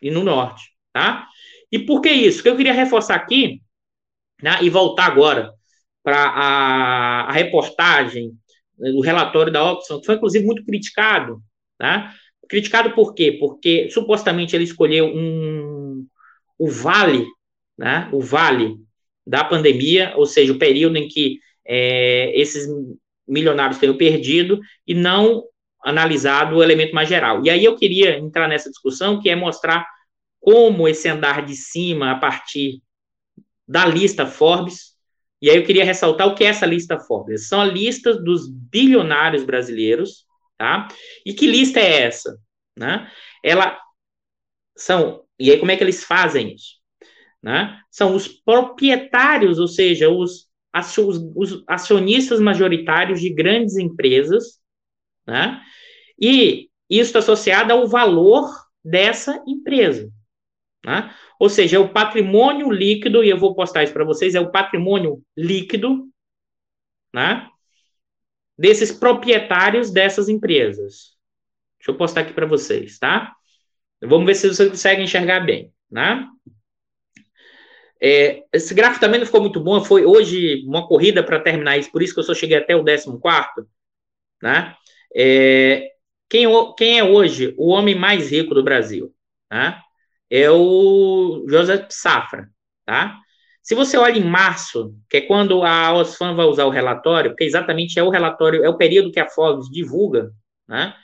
[0.00, 1.26] e no Norte, tá?
[1.70, 2.42] E por que isso?
[2.42, 3.60] Que eu queria reforçar aqui,
[4.42, 5.52] né, e voltar agora
[6.02, 8.32] para a, a, reportagem,
[8.78, 11.42] o relatório da Oxfam, que foi inclusive muito criticado,
[11.76, 12.14] tá?
[12.48, 13.36] Criticado por quê?
[13.38, 16.06] Porque supostamente ele escolheu um,
[16.58, 17.26] o vale,
[17.76, 18.85] né, o vale
[19.26, 22.68] da pandemia, ou seja, o período em que é, esses
[23.26, 25.44] milionários teriam perdido e não
[25.84, 27.44] analisado o elemento mais geral.
[27.44, 29.86] E aí eu queria entrar nessa discussão, que é mostrar
[30.40, 32.80] como esse andar de cima, a partir
[33.66, 34.96] da lista Forbes,
[35.40, 37.48] e aí eu queria ressaltar o que é essa lista Forbes.
[37.48, 40.24] São a lista dos bilionários brasileiros,
[40.56, 40.88] tá?
[41.24, 42.38] E que lista é essa?
[42.76, 43.10] Né?
[43.42, 43.78] Ela
[44.76, 46.76] são, e aí como é que eles fazem isso?
[47.42, 47.80] Né?
[47.90, 50.48] São os proprietários, ou seja, os,
[51.34, 54.60] os acionistas majoritários de grandes empresas,
[55.26, 55.60] né?
[56.18, 58.48] E isso associado ao valor
[58.84, 60.10] dessa empresa.
[60.84, 61.12] Né?
[61.38, 64.52] Ou seja, é o patrimônio líquido, e eu vou postar isso para vocês, é o
[64.52, 66.08] patrimônio líquido
[67.12, 67.48] né?
[68.56, 71.16] desses proprietários dessas empresas.
[71.78, 73.34] Deixa eu postar aqui para vocês, tá?
[74.00, 76.26] Vamos ver se vocês conseguem enxergar bem, né?
[78.00, 81.90] É, esse gráfico também não ficou muito bom, foi hoje uma corrida para terminar isso,
[81.90, 83.66] por isso que eu só cheguei até o 14,
[84.42, 84.74] né?
[85.14, 85.90] É,
[86.28, 89.14] quem, quem é hoje o homem mais rico do Brasil?
[89.50, 89.80] Né?
[90.30, 92.48] É o Joseph Safra,
[92.84, 93.18] tá?
[93.62, 97.44] Se você olha em março, que é quando a Osfam vai usar o relatório, porque
[97.44, 100.30] exatamente é o relatório, é o período que a Forbes divulga,
[100.68, 100.94] né?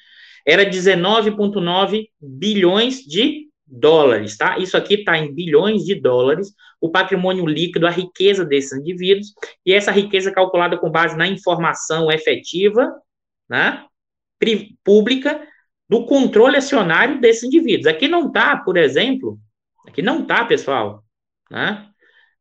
[0.46, 4.58] Era 19,9 bilhões de dólares, tá?
[4.58, 9.32] Isso aqui está em bilhões de dólares, o patrimônio líquido, a riqueza desses indivíduos,
[9.64, 12.92] e essa riqueza é calculada com base na informação efetiva,
[13.48, 13.84] né?
[14.84, 15.40] Pública
[15.88, 17.86] do controle acionário desses indivíduos.
[17.86, 19.38] Aqui não está, por exemplo,
[19.86, 21.02] aqui não está, pessoal,
[21.50, 21.88] né?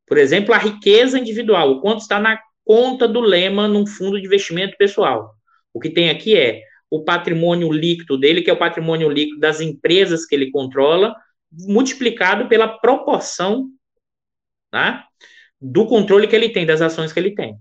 [0.06, 4.26] Por exemplo, a riqueza individual, o quanto está na conta do Lema num fundo de
[4.26, 5.34] investimento pessoal.
[5.74, 6.62] O que tem aqui é
[6.92, 11.16] o patrimônio líquido dele, que é o patrimônio líquido das empresas que ele controla,
[11.50, 13.70] multiplicado pela proporção
[14.70, 15.08] tá,
[15.60, 17.56] do controle que ele tem, das ações que ele tem.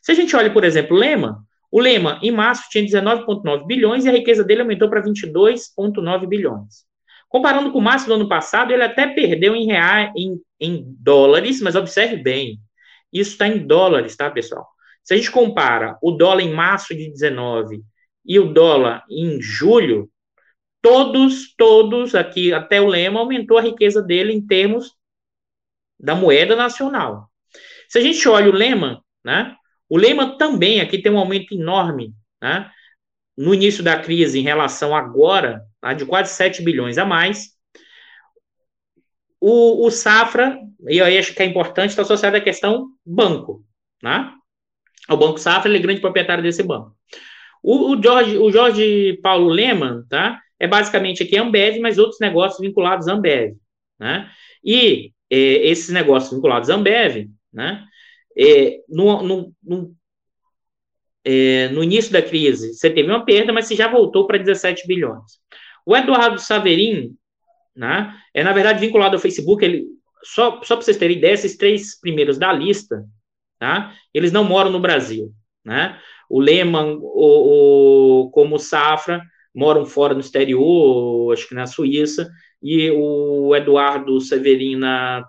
[0.00, 4.04] Se a gente olha, por exemplo, o Lema, o Lema, em março, tinha 19,9 bilhões
[4.04, 6.86] e a riqueza dele aumentou para 22,9 bilhões.
[7.28, 11.60] Comparando com o março do ano passado, ele até perdeu em reais, em, em dólares,
[11.60, 12.60] mas observe bem,
[13.12, 14.64] isso está em dólares, tá, pessoal?
[15.02, 17.82] Se a gente compara o dólar em março de 19
[18.26, 20.10] e o dólar em julho,
[20.82, 24.94] todos, todos aqui, até o Lema, aumentou a riqueza dele em termos
[25.98, 27.30] da moeda nacional.
[27.88, 29.56] Se a gente olha o Lema, né,
[29.88, 32.12] o Lema também aqui tem um aumento enorme,
[32.42, 32.70] né,
[33.36, 37.54] no início da crise em relação agora, tá, de quase 7 bilhões a mais.
[39.38, 40.58] O, o Safra,
[40.88, 43.64] e eu acho que é importante, está associado à questão banco,
[44.02, 44.32] né?
[45.08, 46.96] O Banco Safra, ele é grande proprietário desse banco.
[47.66, 50.40] O, o, Jorge, o Jorge Paulo Leman, tá?
[50.56, 53.56] É basicamente aqui Ambev, mas outros negócios vinculados à Ambev,
[53.98, 54.30] né?
[54.64, 57.84] E é, esses negócios vinculados à Ambev, né?
[58.38, 59.96] É, no, no, no,
[61.24, 64.86] é, no, início da crise, você teve uma perda, mas você já voltou para 17
[64.86, 65.40] bilhões.
[65.84, 67.16] O Eduardo Saverin,
[67.74, 69.86] né, é na verdade vinculado ao Facebook, ele,
[70.22, 73.04] só, só para vocês terem ideia, esses três primeiros da lista,
[73.58, 75.32] tá, eles não moram no Brasil,
[75.64, 75.98] né?
[76.28, 79.22] O Lehman, o, o, como Safra,
[79.54, 82.28] moram fora no exterior, acho que na Suíça,
[82.62, 85.24] e o Eduardo Severina,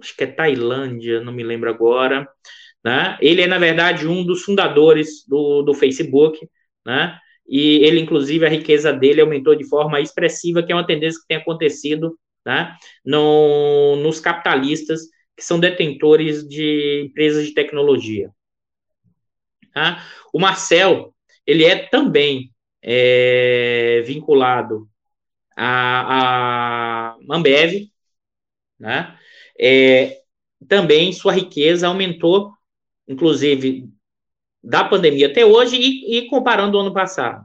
[0.00, 2.28] acho que é Tailândia, não me lembro agora,
[2.84, 3.18] né?
[3.20, 6.38] Ele é, na verdade, um dos fundadores do, do Facebook,
[6.86, 7.18] né?
[7.46, 11.26] E ele, inclusive, a riqueza dele aumentou de forma expressiva, que é uma tendência que
[11.26, 12.16] tem acontecido
[12.46, 12.76] né?
[13.04, 15.02] no, nos capitalistas
[15.36, 18.30] que são detentores de empresas de tecnologia.
[19.72, 20.04] Tá?
[20.32, 21.14] O Marcel,
[21.46, 22.52] ele é também
[22.82, 24.88] é, vinculado
[25.56, 27.16] à, à
[28.78, 29.18] né?
[29.58, 30.20] É,
[30.68, 32.52] também sua riqueza aumentou,
[33.06, 33.88] inclusive,
[34.62, 37.44] da pandemia até hoje e, e comparando o ano passado.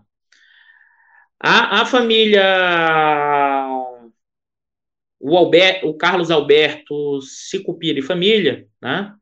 [1.39, 2.41] A, a família
[5.19, 5.51] o,
[5.83, 9.13] o Carlos Alberto Sicupira e família, né,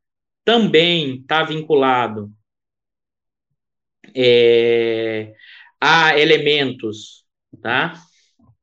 [0.44, 2.30] também está vinculado
[4.14, 5.34] é,
[5.80, 7.26] a elementos,
[7.60, 7.94] tá?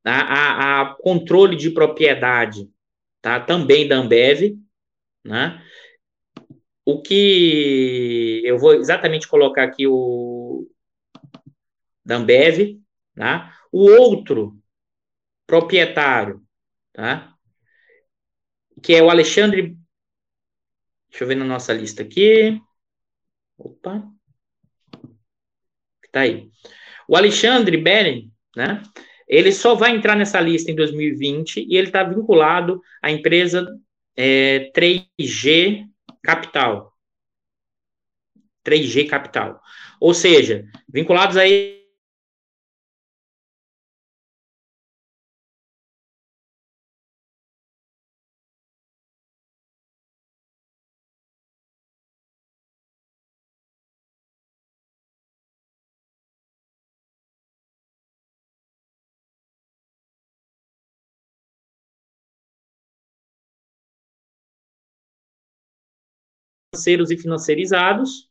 [0.03, 2.69] A, controle de propriedade,
[3.21, 3.39] tá?
[3.39, 4.57] Também da Ambev,
[5.23, 5.63] né?
[6.85, 10.67] O que eu vou exatamente colocar aqui o
[12.03, 12.79] da Ambev,
[13.15, 13.55] tá?
[13.71, 14.57] O outro
[15.45, 16.41] proprietário,
[16.93, 17.35] tá?
[18.81, 19.77] Que é o Alexandre.
[21.09, 22.59] Deixa eu ver na nossa lista aqui.
[23.57, 24.11] Opa
[26.11, 26.49] tá aí.
[27.07, 28.81] O Alexandre Beren, né?
[29.27, 33.65] Ele só vai entrar nessa lista em 2020 e ele está vinculado à empresa
[34.15, 35.85] é, 3G
[36.21, 36.93] Capital.
[38.65, 39.59] 3G Capital.
[39.99, 41.80] Ou seja, vinculados aí
[66.81, 68.29] financeiros e financeirizados.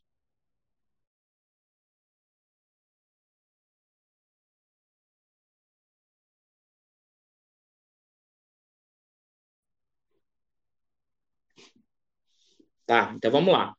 [12.85, 13.73] Tá, então vamos lá.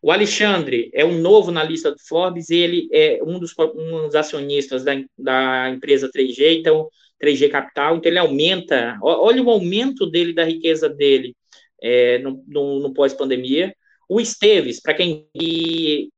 [0.00, 4.14] O Alexandre é um novo na lista do Forbes, ele é um dos, um dos
[4.14, 6.88] acionistas da, da empresa 3G, então
[7.20, 11.36] 3G Capital, então ele aumenta, olha o aumento dele da riqueza dele
[11.82, 13.74] é, no, no, no pós-pandemia.
[14.08, 15.28] O Esteves, para quem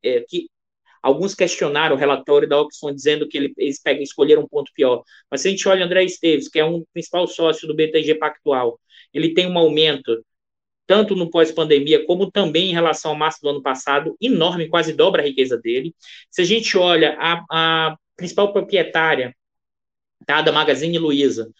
[0.03, 0.49] é, que
[1.03, 5.03] alguns questionaram o relatório da Oxfam dizendo que ele, eles pegam, escolheram um ponto pior,
[5.31, 8.81] mas se a gente olha André Esteves, que é um principal sócio do BTG Pactual,
[9.13, 10.25] ele tem um aumento
[10.87, 15.23] tanto no pós-pandemia, como também em relação ao março do ano passado, enorme, quase dobra
[15.23, 15.95] a riqueza dele.
[16.31, 19.35] Se a gente olha a, a principal proprietária
[20.27, 21.51] tá, da Magazine Luiza,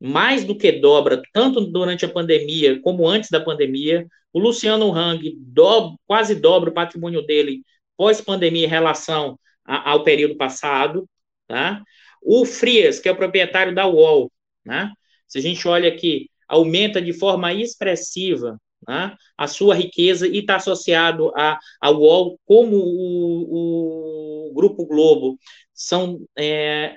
[0.00, 4.06] mais do que dobra, tanto durante a pandemia como antes da pandemia.
[4.32, 7.62] O Luciano Hang do, quase dobra o patrimônio dele
[7.96, 11.08] pós-pandemia em relação a, ao período passado.
[11.46, 11.82] Tá?
[12.22, 14.30] O Frias, que é o proprietário da UOL,
[14.64, 14.92] né?
[15.26, 20.56] se a gente olha aqui, aumenta de forma expressiva né, a sua riqueza e está
[20.56, 25.38] associado a, ao UOL, como o, o Grupo Globo
[25.74, 26.96] são é,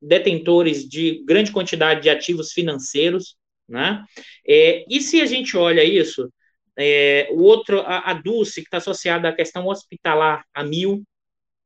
[0.00, 3.36] detentores de grande quantidade de ativos financeiros,
[3.68, 4.04] né?
[4.46, 6.32] É, e se a gente olha isso,
[6.76, 11.04] é, o outro, a, a Dulce, que está associada à questão hospitalar, a Mil,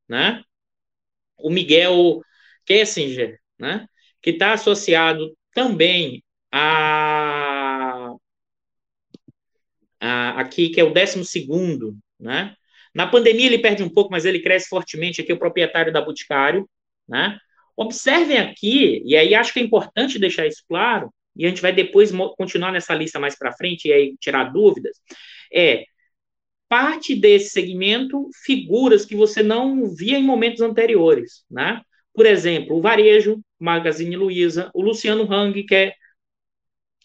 [0.09, 0.43] né?
[1.39, 2.21] O Miguel
[2.67, 3.87] Kessinger, né?
[4.21, 6.23] Que está associado também
[6.53, 8.15] a,
[10.01, 12.55] a, aqui, que é o décimo segundo, né?
[12.95, 16.69] Na pandemia ele perde um pouco, mas ele cresce fortemente aqui, o proprietário da Boticário,
[17.09, 17.39] né?
[17.77, 21.73] Observem aqui, e aí acho que é importante deixar isso claro, e a gente vai
[21.73, 25.01] depois continuar nessa lista mais para frente e aí tirar dúvidas,
[25.53, 25.85] é
[26.69, 31.81] parte desse segmento figuras que você não via em momentos anteriores, né?
[32.13, 35.95] Por exemplo, o Varejo, Magazine Luiza, o Luciano Hang, que é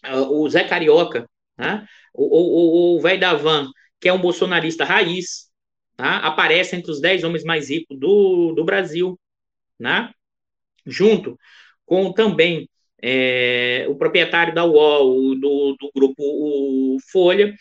[0.06, 1.86] uh, o Zé Carioca, né?
[2.14, 5.50] o, o, o velho da Van, que é um bolsonarista raiz,
[5.96, 6.18] tá?
[6.18, 9.18] aparece entre os 10 homens mais ricos do, do Brasil,
[9.78, 10.12] né?
[10.86, 11.38] Junto
[11.84, 12.68] com também
[13.02, 17.54] é, o proprietário da UOL, do, do grupo o Folha,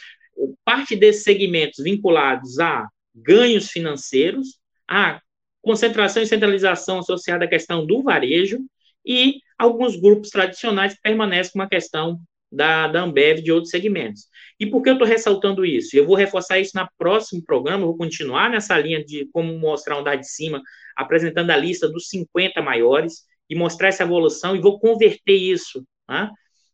[0.63, 5.21] parte desses segmentos vinculados a ganhos financeiros, a
[5.61, 8.59] concentração e centralização associada à questão do varejo
[9.05, 12.19] e alguns grupos tradicionais que permanecem com a questão
[12.51, 14.27] da, da Ambev de outros segmentos.
[14.59, 15.95] E por que eu estou ressaltando isso?
[15.95, 19.99] Eu vou reforçar isso no próximo programa, vou continuar nessa linha de como mostrar um
[19.99, 20.61] andar de cima,
[20.95, 26.29] apresentando a lista dos 50 maiores e mostrar essa evolução e vou converter isso né,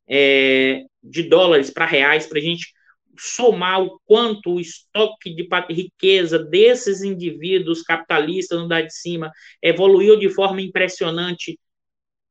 [0.10, 2.74] é, de dólares para reais para a gente
[3.18, 9.32] somar o quanto o estoque de riqueza desses indivíduos capitalistas no andar de cima
[9.62, 11.58] evoluiu de forma impressionante,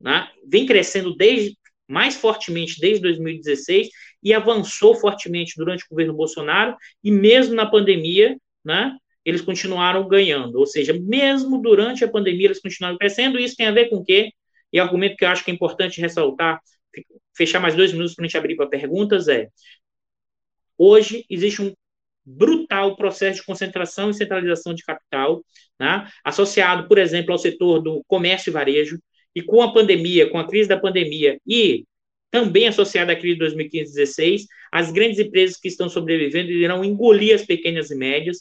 [0.00, 1.56] né, vem crescendo desde
[1.88, 3.88] mais fortemente desde 2016
[4.24, 10.58] e avançou fortemente durante o governo Bolsonaro e mesmo na pandemia, né, eles continuaram ganhando,
[10.58, 14.04] ou seja, mesmo durante a pandemia eles continuaram crescendo, isso tem a ver com o
[14.04, 14.32] quê?
[14.72, 16.60] E argumento que eu acho que é importante ressaltar,
[17.36, 19.48] fechar mais dois minutos para a gente abrir para perguntas, é
[20.78, 21.72] hoje existe um
[22.26, 25.44] brutal processo de concentração e centralização de capital,
[25.78, 28.98] né, associado, por exemplo, ao setor do comércio e varejo,
[29.34, 31.84] e com a pandemia, com a crise da pandemia e
[32.34, 37.46] também associada à crise de 2015-16, as grandes empresas que estão sobrevivendo irão engolir as
[37.46, 38.38] pequenas e médias.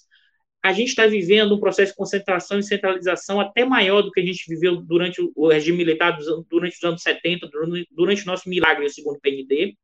[0.63, 4.25] A gente está vivendo um processo de concentração e centralização até maior do que a
[4.25, 6.17] gente viveu durante o regime militar,
[6.49, 7.47] durante os anos 70,
[7.91, 9.77] durante o nosso milagre, o segundo PND.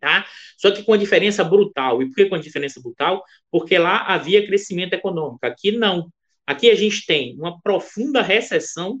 [0.00, 0.26] Tá?
[0.56, 2.00] Só que com a diferença brutal.
[2.00, 3.22] E por que com a diferença brutal?
[3.50, 5.44] Porque lá havia crescimento econômico.
[5.44, 6.10] Aqui não.
[6.46, 8.98] Aqui a gente tem uma profunda recessão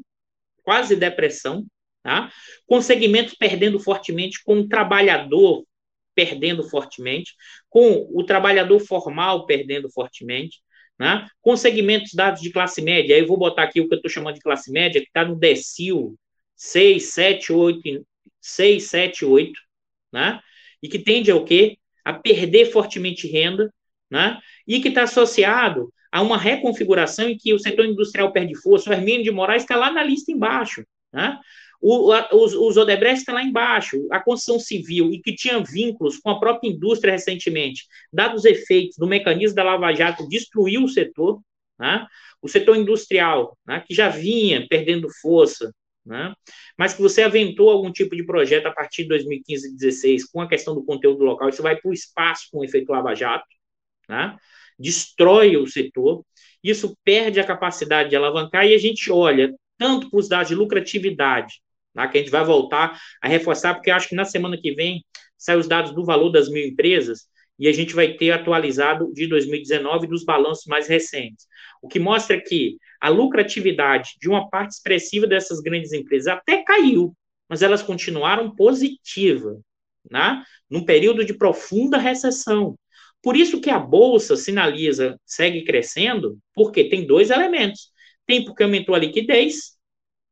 [0.62, 1.64] quase depressão,
[2.06, 2.30] tá?
[2.68, 5.64] com segmentos perdendo fortemente, com o trabalhador
[6.14, 7.34] perdendo fortemente,
[7.68, 10.60] com o trabalhador formal perdendo fortemente,
[10.96, 11.26] né?
[11.42, 14.10] com segmentos dados de classe média, aí eu vou botar aqui o que eu estou
[14.10, 16.16] chamando de classe média, que está no decil
[16.54, 18.06] 6, 7, 8,
[18.40, 19.60] 6, 7, 8,
[20.12, 20.40] né?
[20.80, 21.76] e que tende ao quê?
[22.04, 23.68] A perder fortemente renda,
[24.08, 24.38] né?
[24.64, 28.88] e que está associado a uma reconfiguração em que o setor industrial perde força.
[28.88, 30.86] O Hermínio de Moraes está lá na lista embaixo.
[31.12, 31.36] Né?
[31.80, 34.06] O, os, os Odebrecht está lá embaixo.
[34.10, 38.96] A construção civil, e que tinha vínculos com a própria indústria recentemente, dados os efeitos
[38.96, 41.40] do mecanismo da Lava Jato, destruiu o setor.
[41.78, 42.06] Né?
[42.40, 45.72] O setor industrial, né, que já vinha perdendo força,
[46.04, 46.32] né?
[46.78, 50.40] mas que você aventou algum tipo de projeto a partir de 2015 e 2016 com
[50.40, 53.46] a questão do conteúdo local, isso vai para o espaço com o efeito Lava Jato.
[54.08, 54.36] Né?
[54.78, 56.24] destrói o setor,
[56.62, 60.54] isso perde a capacidade de alavancar e a gente olha tanto para os dados de
[60.54, 61.60] lucratividade,
[62.02, 65.04] tá, que a gente vai voltar a reforçar, porque acho que na semana que vem
[65.36, 67.26] saem os dados do valor das mil empresas,
[67.58, 71.46] e a gente vai ter atualizado de 2019 dos balanços mais recentes.
[71.80, 77.14] O que mostra que a lucratividade de uma parte expressiva dessas grandes empresas até caiu,
[77.48, 79.58] mas elas continuaram positivas,
[80.10, 80.42] né?
[80.68, 82.76] num período de profunda recessão.
[83.22, 87.90] Por isso que a bolsa sinaliza, segue crescendo, porque tem dois elementos.
[88.26, 89.75] Tem porque aumentou a liquidez,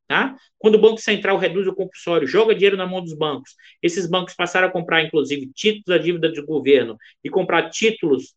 [0.07, 0.37] tá?
[0.59, 4.35] Quando o Banco Central reduz o compulsório, joga dinheiro na mão dos bancos, esses bancos
[4.35, 8.35] passaram a comprar, inclusive, títulos da dívida do governo e comprar títulos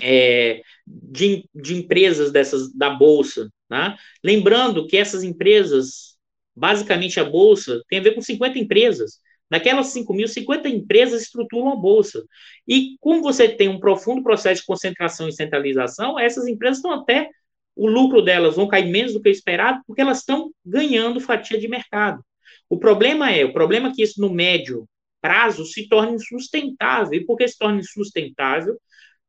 [0.00, 3.50] é, de, de empresas dessas da Bolsa.
[3.68, 3.96] Né?
[4.22, 6.16] Lembrando que essas empresas,
[6.54, 9.20] basicamente a Bolsa, tem a ver com 50 empresas.
[9.50, 12.22] Naquelas 5 mil, 50 empresas estruturam a Bolsa.
[12.66, 17.30] E como você tem um profundo processo de concentração e centralização, essas empresas estão até
[17.78, 21.68] o lucro delas vão cair menos do que esperado, porque elas estão ganhando fatia de
[21.68, 22.22] mercado.
[22.68, 24.86] O problema é, o problema é que isso no médio
[25.20, 27.14] prazo se torne insustentável.
[27.14, 28.76] E por que se torna insustentável?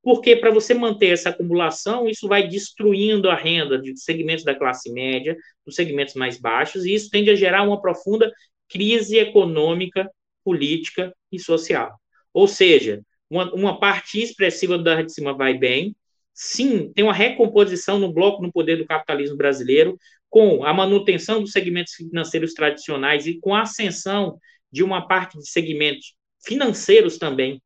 [0.02, 4.92] Porque para você manter essa acumulação, isso vai destruindo a renda de segmentos da classe
[4.92, 8.32] média, dos segmentos mais baixos, e isso tende a gerar uma profunda
[8.68, 10.10] crise econômica,
[10.44, 12.00] política e social.
[12.34, 15.96] Ou seja, uma, uma parte expressiva da de cima vai bem,
[16.42, 21.52] sim, tem uma recomposição no bloco no poder do capitalismo brasileiro, com a manutenção dos
[21.52, 24.40] segmentos financeiros tradicionais e com a ascensão
[24.72, 26.14] de uma parte de segmentos
[26.46, 27.62] financeiros também,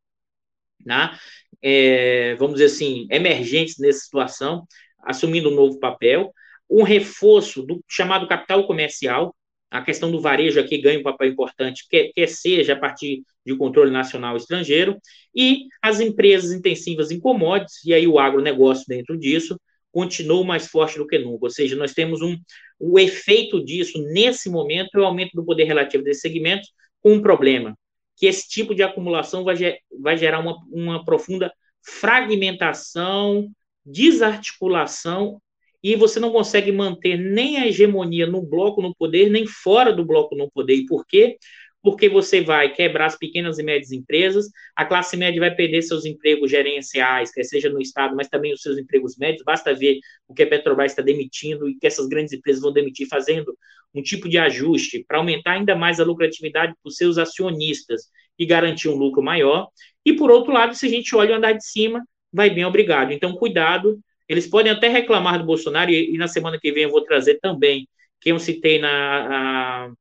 [0.83, 1.15] né?
[1.61, 4.65] É, vamos dizer assim, emergentes nessa situação,
[5.03, 6.33] assumindo um novo papel,
[6.67, 9.35] um reforço do chamado capital comercial,
[9.73, 13.57] a questão do varejo aqui ganha um papel importante, quer, quer seja a partir de
[13.57, 14.99] controle nacional estrangeiro,
[15.35, 19.59] e as empresas intensivas em commodities, e aí o agronegócio dentro disso,
[19.91, 21.45] continua mais forte do que nunca.
[21.45, 22.37] Ou seja, nós temos um,
[22.79, 26.69] o efeito disso, nesse momento, é o aumento do poder relativo desses segmentos,
[27.01, 27.75] com um problema,
[28.15, 29.55] que esse tipo de acumulação vai,
[29.99, 31.51] vai gerar uma, uma profunda
[31.81, 33.49] fragmentação,
[33.83, 35.41] desarticulação
[35.83, 40.05] e você não consegue manter nem a hegemonia no bloco no poder, nem fora do
[40.05, 40.75] bloco no poder.
[40.75, 41.37] E por quê?
[41.81, 46.05] Porque você vai quebrar as pequenas e médias empresas, a classe média vai perder seus
[46.05, 49.43] empregos gerenciais, quer seja no Estado, mas também os seus empregos médios.
[49.43, 53.05] Basta ver o que a Petrobras está demitindo e que essas grandes empresas vão demitir,
[53.09, 53.53] fazendo
[53.93, 58.03] um tipo de ajuste para aumentar ainda mais a lucratividade para os seus acionistas
[58.39, 59.67] e garantir um lucro maior.
[60.05, 63.11] E, por outro lado, se a gente olha o andar de cima, vai bem obrigado.
[63.11, 66.91] Então, cuidado eles podem até reclamar do Bolsonaro, e, e na semana que vem eu
[66.91, 67.87] vou trazer também,
[68.21, 69.91] que eu citei na, a,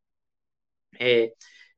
[0.99, 1.33] é,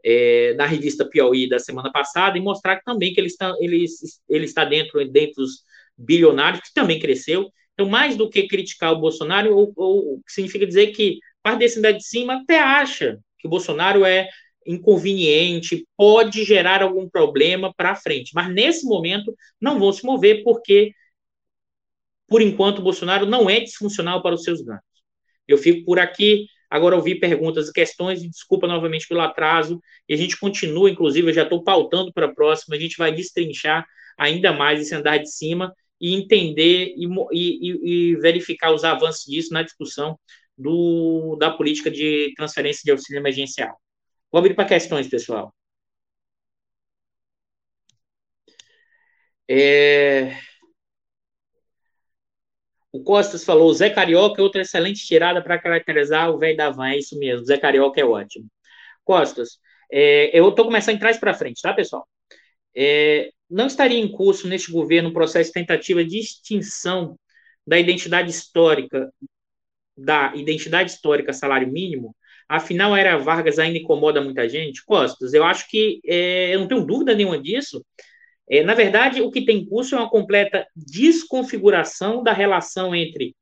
[0.05, 3.85] é, na revista Piauí da semana passada, e mostrar também que ele está, ele,
[4.29, 5.63] ele está dentro, dentro dos
[5.97, 7.51] bilionários, que também cresceu.
[7.73, 11.93] Então, mais do que criticar o Bolsonaro, ou, ou significa dizer que parte desse andar
[11.93, 14.29] de cima até acha que o Bolsonaro é
[14.67, 18.33] inconveniente, pode gerar algum problema para frente.
[18.35, 20.93] Mas nesse momento não vão se mover porque
[22.27, 24.83] por enquanto, o Bolsonaro não é disfuncional para os seus ganhos.
[25.47, 26.47] Eu fico por aqui.
[26.71, 29.81] Agora ouvi perguntas e questões, e desculpa novamente pelo atraso.
[30.09, 33.13] E a gente continua, inclusive, eu já estou pautando para a próxima, a gente vai
[33.15, 33.87] destrinchar
[34.19, 39.53] ainda mais esse andar de cima e entender e, e, e verificar os avanços disso
[39.53, 40.19] na discussão
[40.57, 43.77] do, da política de transferência de auxílio emergencial.
[44.31, 45.55] Vou abrir para questões, pessoal.
[49.49, 50.37] É...
[52.95, 56.91] O Costas falou, Zé Carioca é outra excelente tirada para caracterizar o velho da van,
[56.91, 58.47] é isso mesmo, Zé Carioca é ótimo.
[59.05, 59.59] Costas,
[59.91, 62.07] é, eu estou começando em trás para frente, tá, pessoal?
[62.73, 67.19] É, não estaria em curso neste governo um processo de tentativa de extinção
[67.67, 69.13] da identidade histórica,
[69.97, 72.15] da identidade histórica salário mínimo?
[72.49, 74.85] Afinal, a era Vargas ainda incomoda muita gente?
[74.85, 77.85] Costas, eu acho que, é, eu não tenho dúvida nenhuma disso,
[78.49, 83.35] é, na verdade, o que tem em curso é uma completa desconfiguração da relação entre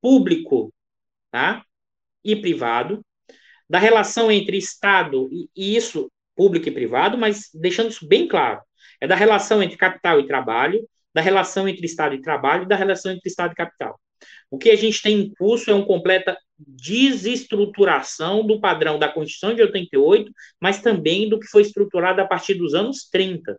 [0.00, 0.72] público
[1.30, 1.64] tá,
[2.24, 3.04] e privado,
[3.68, 8.60] da relação entre Estado e, e isso, público e privado, mas deixando isso bem claro.
[9.00, 12.76] É da relação entre capital e trabalho, da relação entre Estado e trabalho e da
[12.76, 13.98] relação entre Estado e capital.
[14.50, 19.54] O que a gente tem em curso é uma completa desestruturação do padrão da Constituição
[19.54, 20.30] de 88,
[20.60, 23.58] mas também do que foi estruturado a partir dos anos 30.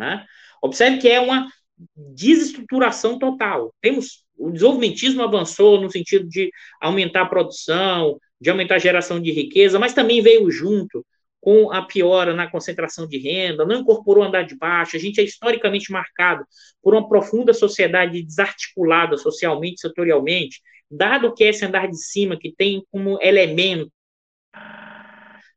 [0.00, 0.24] Né?
[0.62, 1.46] Observe que é uma
[1.94, 3.74] desestruturação total.
[3.82, 9.30] Temos o desenvolvimentismo avançou no sentido de aumentar a produção, de aumentar a geração de
[9.30, 11.04] riqueza, mas também veio junto
[11.42, 14.96] com a piora na concentração de renda, não incorporou andar de baixo.
[14.96, 16.42] A gente é historicamente marcado
[16.82, 22.82] por uma profunda sociedade desarticulada socialmente, setorialmente, dado que esse andar de cima que tem
[22.90, 23.92] como elemento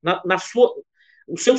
[0.02, 0.74] na, na sua
[1.26, 1.58] o seu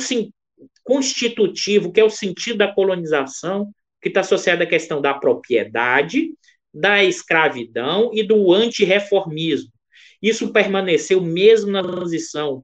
[0.85, 6.31] constitutivo, que é o sentido da colonização, que está associado à questão da propriedade,
[6.71, 9.71] da escravidão e do antirreformismo.
[10.21, 12.63] Isso permaneceu mesmo na transição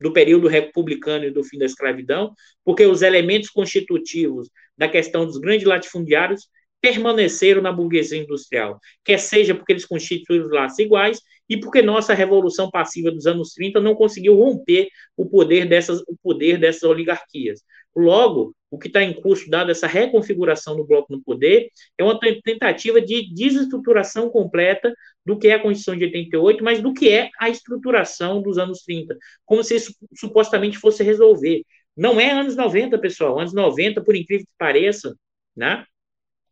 [0.00, 2.34] do período republicano e do fim da escravidão,
[2.64, 6.48] porque os elementos constitutivos da questão dos grandes latifundiários
[6.80, 12.70] permaneceram na burguesia industrial, quer seja porque eles constituíram laços iguais e porque nossa revolução
[12.70, 17.62] passiva dos anos 30 não conseguiu romper o poder dessas, o poder dessas oligarquias.
[17.94, 22.18] Logo, o que está em curso, dado essa reconfiguração do bloco no poder, é uma
[22.18, 24.92] tentativa de desestruturação completa
[25.24, 28.82] do que é a Constituição de 88, mas do que é a estruturação dos anos
[28.82, 31.62] 30, como se isso supostamente fosse resolver.
[31.96, 33.38] Não é anos 90, pessoal.
[33.38, 35.16] Anos 90, por incrível que pareça,
[35.56, 35.86] né?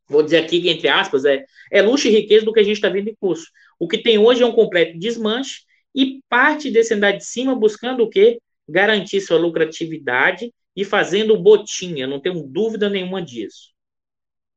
[0.09, 2.89] Vou dizer aqui, entre aspas, é, é luxo e riqueza do que a gente está
[2.89, 3.47] vendo em curso.
[3.79, 5.63] O que tem hoje é um completo desmanche
[5.95, 8.41] e parte desse andar de cima buscando o quê?
[8.69, 13.73] Garantir sua lucratividade e fazendo botinha, não tenho dúvida nenhuma disso.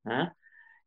[0.04, 0.32] Tá?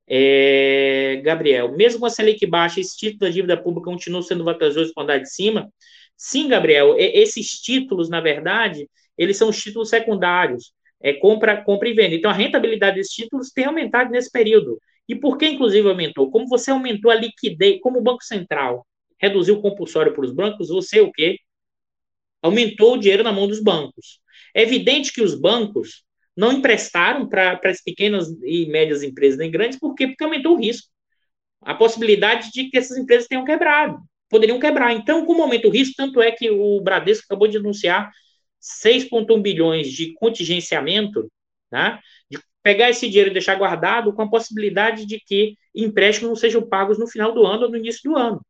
[0.07, 4.93] É, Gabriel, mesmo com a Selic baixa, esse título da dívida pública continua sendo vantajoso
[4.95, 5.71] para andar de cima?
[6.17, 11.94] Sim, Gabriel, esses títulos, na verdade, eles são os títulos secundários, é compra, compra e
[11.94, 12.14] venda.
[12.14, 14.80] Então, a rentabilidade desses títulos tem aumentado nesse período.
[15.09, 16.30] E por que, inclusive, aumentou?
[16.30, 18.86] Como você aumentou a liquidez, como o Banco Central
[19.18, 21.38] reduziu o compulsório para os bancos, você o quê?
[22.42, 24.20] Aumentou o dinheiro na mão dos bancos.
[24.55, 26.05] É evidente que os bancos
[26.36, 30.07] não emprestaram para as pequenas e médias empresas nem grandes, por quê?
[30.07, 30.88] Porque aumentou o risco.
[31.62, 34.92] A possibilidade de que essas empresas tenham quebrado, poderiam quebrar.
[34.92, 38.12] Então, como aumenta o risco, tanto é que o Bradesco acabou de anunciar
[38.61, 41.31] 6,1 bilhões de contingenciamento,
[41.71, 42.01] né,
[42.31, 46.67] de pegar esse dinheiro e deixar guardado com a possibilidade de que empréstimos não sejam
[46.67, 48.41] pagos no final do ano ou no início do ano.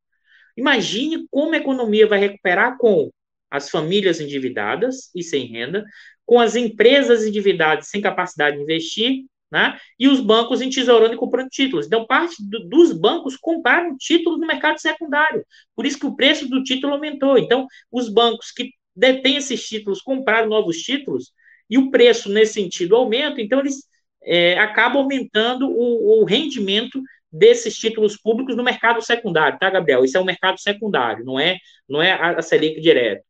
[0.56, 3.10] Imagine como a economia vai recuperar com
[3.50, 5.84] as famílias endividadas e sem renda,
[6.26, 9.78] com as empresas endividadas sem capacidade de investir, né?
[9.98, 11.86] E os bancos entesourando e comprando títulos.
[11.86, 15.44] Então, parte do, dos bancos compraram títulos no mercado secundário.
[15.74, 17.38] Por isso que o preço do título aumentou.
[17.38, 21.32] Então, os bancos que detêm esses títulos compraram novos títulos
[21.70, 23.40] e o preço, nesse sentido, aumenta.
[23.40, 23.84] Então, eles
[24.22, 30.04] é, acabam aumentando o, o rendimento desses títulos públicos no mercado secundário, tá, Gabriel?
[30.04, 33.22] Isso é um mercado secundário, não é, não é a Selic direto.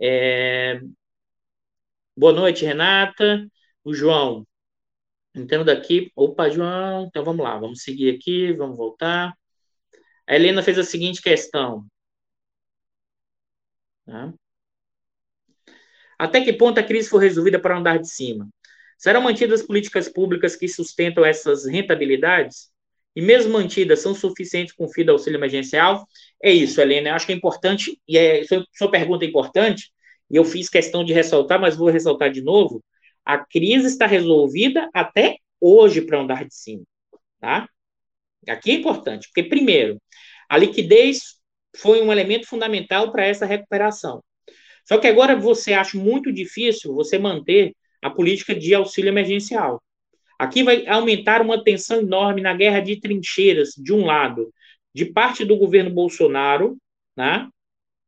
[0.00, 0.80] É...
[2.16, 3.46] Boa noite, Renata.
[3.84, 4.46] O João.
[5.34, 6.10] Entrando daqui.
[6.16, 7.06] Opa, João.
[7.06, 9.34] Então vamos lá, vamos seguir aqui, vamos voltar.
[10.26, 11.86] A Helena fez a seguinte questão.
[14.04, 14.32] Tá?
[16.18, 18.48] Até que ponto a crise foi resolvida para andar de cima?
[18.98, 22.70] Serão mantidas políticas públicas que sustentam essas rentabilidades?
[23.14, 26.06] E mesmo mantidas, são suficientes com o fim do auxílio emergencial?
[26.42, 27.10] É isso, Helena.
[27.10, 29.90] Eu acho que é importante, e é, sua, sua pergunta é importante,
[30.30, 32.82] e eu fiz questão de ressaltar, mas vou ressaltar de novo.
[33.24, 36.84] A crise está resolvida até hoje para andar de cima.
[37.40, 37.68] Tá?
[38.48, 40.00] Aqui é importante, porque, primeiro,
[40.48, 41.36] a liquidez
[41.76, 44.22] foi um elemento fundamental para essa recuperação.
[44.86, 49.82] Só que agora você acha muito difícil você manter a política de auxílio emergencial.
[50.38, 54.52] Aqui vai aumentar uma tensão enorme na guerra de trincheiras, de um lado,
[54.94, 56.76] de parte do governo Bolsonaro,
[57.16, 57.48] né,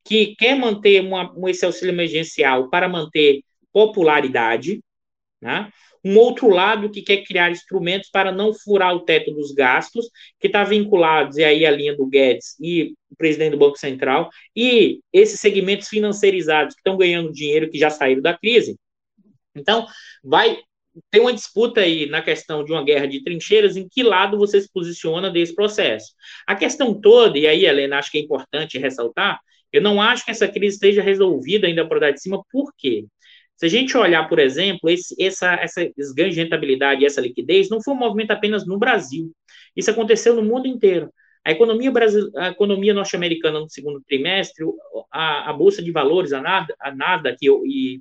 [0.05, 4.81] que quer manter uma, esse auxílio emergencial para manter popularidade,
[5.41, 5.71] né,
[6.05, 10.47] um outro lado que quer criar instrumentos para não furar o teto dos gastos, que
[10.47, 15.01] está vinculado e aí a linha do Guedes e o presidente do Banco Central, e
[15.13, 18.77] esses segmentos financiarizados que estão ganhando dinheiro, que já saíram da crise.
[19.55, 19.87] Então,
[20.23, 20.59] vai
[21.11, 24.61] tem uma disputa aí na questão de uma guerra de trincheiras, em que lado você
[24.61, 26.13] se posiciona desse processo.
[26.47, 29.39] A questão toda, e aí, Helena, acho que é importante ressaltar,
[29.73, 33.07] eu não acho que essa crise esteja resolvida ainda por dar de cima, por quê?
[33.59, 37.21] Se a gente olhar, por exemplo, esse, essa, essa, esse ganho de rentabilidade e essa
[37.21, 39.33] liquidez não foi um movimento apenas no Brasil.
[39.77, 41.13] Isso aconteceu no mundo inteiro.
[41.45, 44.65] A economia, Brasil, a economia norte-americana no segundo trimestre,
[45.11, 48.01] a, a Bolsa de Valores, a NADA, a NADA que, e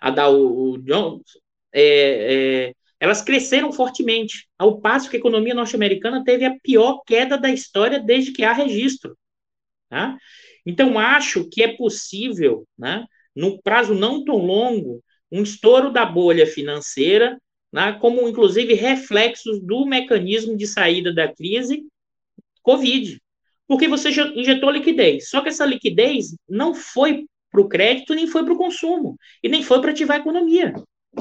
[0.00, 1.24] a Dow Jones,
[1.72, 7.36] é, é, elas cresceram fortemente, ao passo que a economia norte-americana teve a pior queda
[7.36, 9.18] da história desde que há registro.
[9.88, 10.16] Tá?
[10.64, 13.04] Então, acho que é possível, né,
[13.36, 17.38] no prazo não tão longo, um estouro da bolha financeira,
[17.72, 21.84] né, como inclusive reflexos do mecanismo de saída da crise
[22.62, 23.20] Covid.
[23.68, 25.28] Porque você injetou liquidez.
[25.28, 29.48] Só que essa liquidez não foi para o crédito, nem foi para o consumo, e
[29.48, 30.72] nem foi para ativar a economia.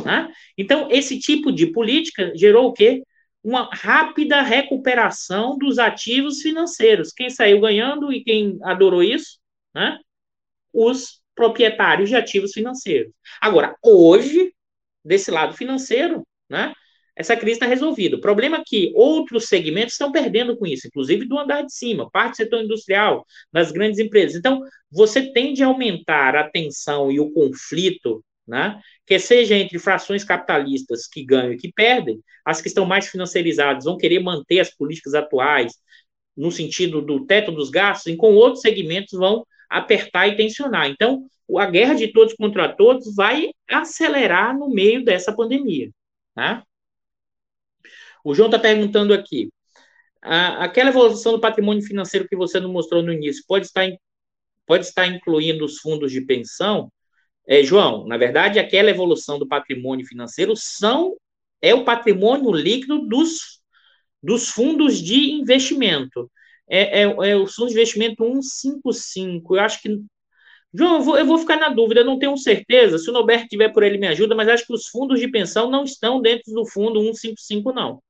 [0.04, 0.32] Né?
[0.58, 3.04] Então, esse tipo de política gerou o quê?
[3.44, 7.12] Uma rápida recuperação dos ativos financeiros.
[7.12, 9.40] Quem saiu ganhando e quem adorou isso?
[9.74, 9.98] Né?
[10.74, 13.12] Os proprietários de ativos financeiros.
[13.42, 14.54] Agora, hoje,
[15.04, 16.74] desse lado financeiro, né,
[17.16, 18.18] essa crise está resolvida.
[18.18, 22.10] O problema é que outros segmentos estão perdendo com isso, inclusive do andar de cima,
[22.12, 24.36] parte do setor industrial, das grandes empresas.
[24.36, 24.62] Então,
[24.92, 28.80] você tende a aumentar a tensão e o conflito, né?
[29.08, 33.86] Que seja entre frações capitalistas que ganham e que perdem, as que estão mais financiarizadas
[33.86, 35.74] vão querer manter as políticas atuais
[36.36, 39.46] no sentido do teto dos gastos, e com outros segmentos vão
[39.78, 40.90] apertar e tensionar.
[40.90, 41.26] Então,
[41.58, 45.92] a guerra de todos contra todos vai acelerar no meio dessa pandemia.
[46.36, 46.64] Né?
[48.24, 49.50] O João está perguntando aqui:
[50.22, 53.88] aquela evolução do patrimônio financeiro que você não mostrou no início pode estar,
[54.66, 56.92] pode estar incluindo os fundos de pensão?
[57.48, 61.16] É, João, na verdade, aquela evolução do patrimônio financeiro são
[61.62, 63.62] é o patrimônio líquido dos,
[64.22, 66.30] dos fundos de investimento.
[66.68, 69.56] É, é, é o fundo de investimento 155.
[69.56, 70.02] Eu acho que
[70.74, 72.98] João, eu vou, eu vou, ficar na dúvida, eu não tenho certeza.
[72.98, 75.70] Se o Norberto tiver por ele, me ajuda, mas acho que os fundos de pensão
[75.70, 78.02] não estão dentro do fundo 155, não.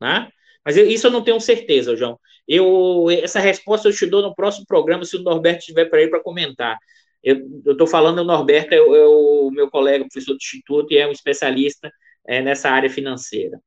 [0.00, 0.28] Né?
[0.64, 2.18] Mas eu, isso eu não tenho certeza, João.
[2.46, 6.08] Eu, essa resposta eu te dou no próximo programa, se o Norberto estiver por aí
[6.08, 6.78] para comentar.
[7.22, 11.06] Eu estou falando, o Norberto é, é, o meu colega, professor do Instituto, e é
[11.06, 11.90] um especialista
[12.26, 13.60] é, nessa área financeira.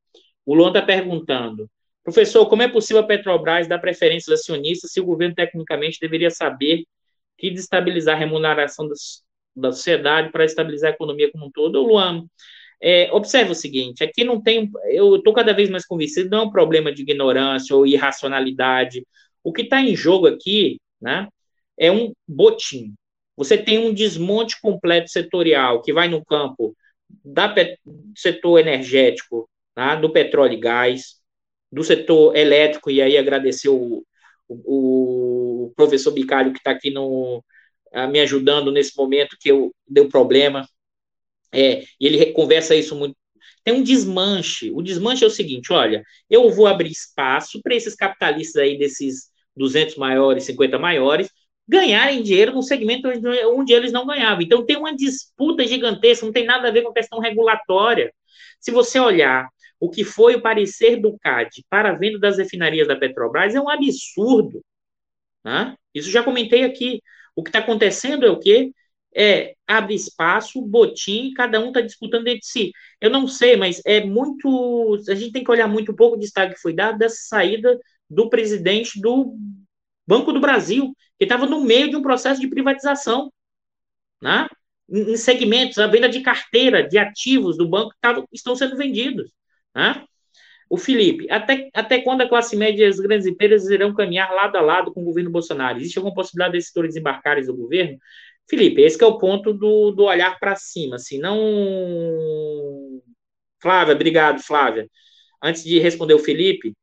[0.45, 1.69] O Luan está perguntando,
[2.03, 6.83] professor, como é possível a Petrobras dar preferências acionistas se o governo tecnicamente deveria saber
[7.37, 9.23] que destabilizar a remuneração das,
[9.55, 11.81] da sociedade para estabilizar a economia como um todo.
[11.81, 12.25] Luan,
[12.81, 14.69] é, observe o seguinte: aqui não tem.
[14.85, 19.05] Eu estou cada vez mais convencido, não é um problema de ignorância ou irracionalidade.
[19.43, 21.27] O que está em jogo aqui né,
[21.77, 22.93] é um botim.
[23.37, 26.75] Você tem um desmonte completo setorial que vai no campo
[27.23, 27.65] da, do
[28.15, 31.20] setor energético, tá, do petróleo e gás,
[31.71, 34.05] do setor elétrico, e aí agradecer o,
[34.47, 37.43] o, o professor Bicalho, que está aqui no,
[38.09, 40.67] me ajudando nesse momento que eu deu problema.
[41.53, 43.15] É, e ele conversa isso muito.
[43.63, 44.71] Tem um desmanche.
[44.71, 49.29] O desmanche é o seguinte: olha, eu vou abrir espaço para esses capitalistas aí, desses
[49.55, 51.29] 200 maiores, 50 maiores,
[51.67, 53.07] ganharem dinheiro no segmento
[53.53, 54.41] onde eles não ganhavam.
[54.41, 58.13] Então tem uma disputa gigantesca, não tem nada a ver com questão regulatória.
[58.59, 59.47] Se você olhar
[59.81, 63.59] o que foi o parecer do CAD para a venda das refinarias da Petrobras, é
[63.59, 64.63] um absurdo.
[65.43, 65.75] Né?
[65.91, 67.01] Isso já comentei aqui.
[67.35, 68.71] O que está acontecendo é o quê?
[69.13, 72.71] É, abre espaço, botim, cada um está disputando entre si.
[73.01, 75.01] Eu não sei, mas é muito.
[75.09, 77.77] A gente tem que olhar muito um pouco de destaque que foi dado dessa saída
[78.07, 79.35] do presidente do
[80.05, 83.33] Banco do Brasil, que estava no meio de um processo de privatização.
[84.21, 84.47] Né?
[84.87, 89.31] Em segmentos, a venda de carteira de ativos do banco tavam, estão sendo vendidos.
[89.75, 90.05] Né?
[90.69, 94.55] O Felipe, até, até quando a classe média e as grandes empresas irão caminhar lado
[94.57, 95.77] a lado com o governo Bolsonaro?
[95.77, 97.97] Existe alguma possibilidade desses setores desembarcarem do governo?
[98.49, 103.01] Felipe, esse é o ponto do, do olhar para cima, assim, não...
[103.61, 104.87] Flávia, obrigado, Flávia.
[105.43, 106.73] Antes de responder o Felipe,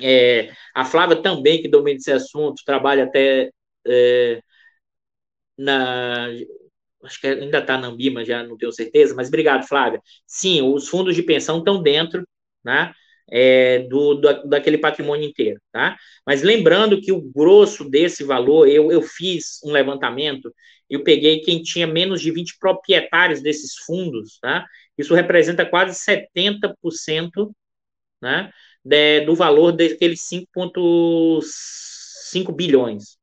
[0.00, 3.50] é, a Flávia também, que domina esse assunto, trabalha até
[3.86, 4.42] é,
[5.56, 6.28] na
[7.04, 10.00] acho que ainda está na Ambima, já não tenho certeza, mas obrigado, Flávia.
[10.26, 12.26] Sim, os fundos de pensão estão dentro,
[12.64, 12.92] né?
[13.32, 14.16] É, do,
[14.48, 15.96] daquele patrimônio inteiro, tá?
[16.26, 20.52] Mas lembrando que o grosso desse valor, eu, eu fiz um levantamento,
[20.88, 24.66] eu peguei quem tinha menos de 20 proprietários desses fundos, tá?
[24.98, 27.52] Isso representa quase 70%,
[28.20, 28.50] né?
[28.84, 33.16] De, do valor daqueles 5,5 bilhões,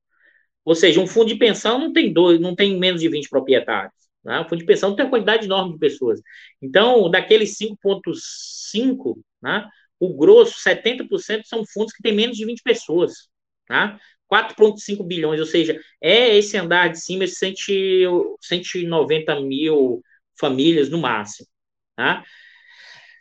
[0.67, 3.93] ou seja, um fundo de pensão não tem dois, não tem menos de 20 proprietários.
[4.21, 4.41] Né?
[4.41, 6.21] Um fundo de pensão tem uma quantidade enorme de pessoas.
[6.61, 9.65] Então, daqueles 5,5, né,
[9.97, 13.29] o grosso, 70% são fundos que têm menos de 20 pessoas.
[13.65, 13.97] Tá?
[14.29, 20.03] 4,5 bilhões, ou seja, é esse andar de cima, 190 mil
[20.37, 21.47] famílias no máximo.
[21.95, 22.25] Tá?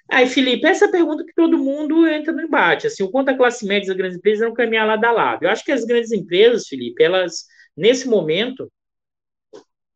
[0.09, 3.37] Aí, Felipe, essa é pergunta que todo mundo entra no embate, assim, o quanto a
[3.37, 5.43] classe média e as grandes empresas vão caminhar lado a lado.
[5.45, 7.45] Eu acho que as grandes empresas, Felipe, elas,
[7.77, 8.71] nesse momento,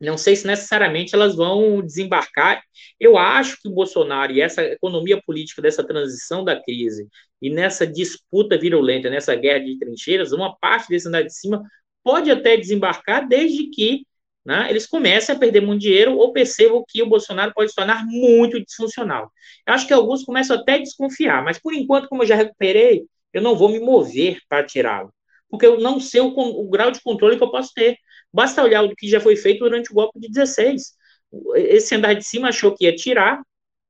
[0.01, 2.63] não sei se necessariamente elas vão desembarcar.
[2.99, 7.07] Eu acho que o Bolsonaro e essa economia política dessa transição da crise
[7.41, 11.63] e nessa disputa virulenta, nessa guerra de trincheiras, uma parte desse andar de cima
[12.03, 14.07] pode até desembarcar desde que
[14.45, 18.05] né, eles começam a perder muito dinheiro ou percebam que o Bolsonaro pode se tornar
[18.07, 19.31] muito disfuncional.
[19.67, 23.05] Eu acho que alguns começam até a desconfiar, mas por enquanto, como eu já recuperei,
[23.33, 25.13] eu não vou me mover para tirá-lo,
[25.49, 27.97] porque eu não sei o, o, grau de controle que eu posso ter.
[28.33, 30.95] Basta olhar o que já foi feito durante o golpe de 16.
[31.57, 33.41] Esse andar de cima achou que ia tirar,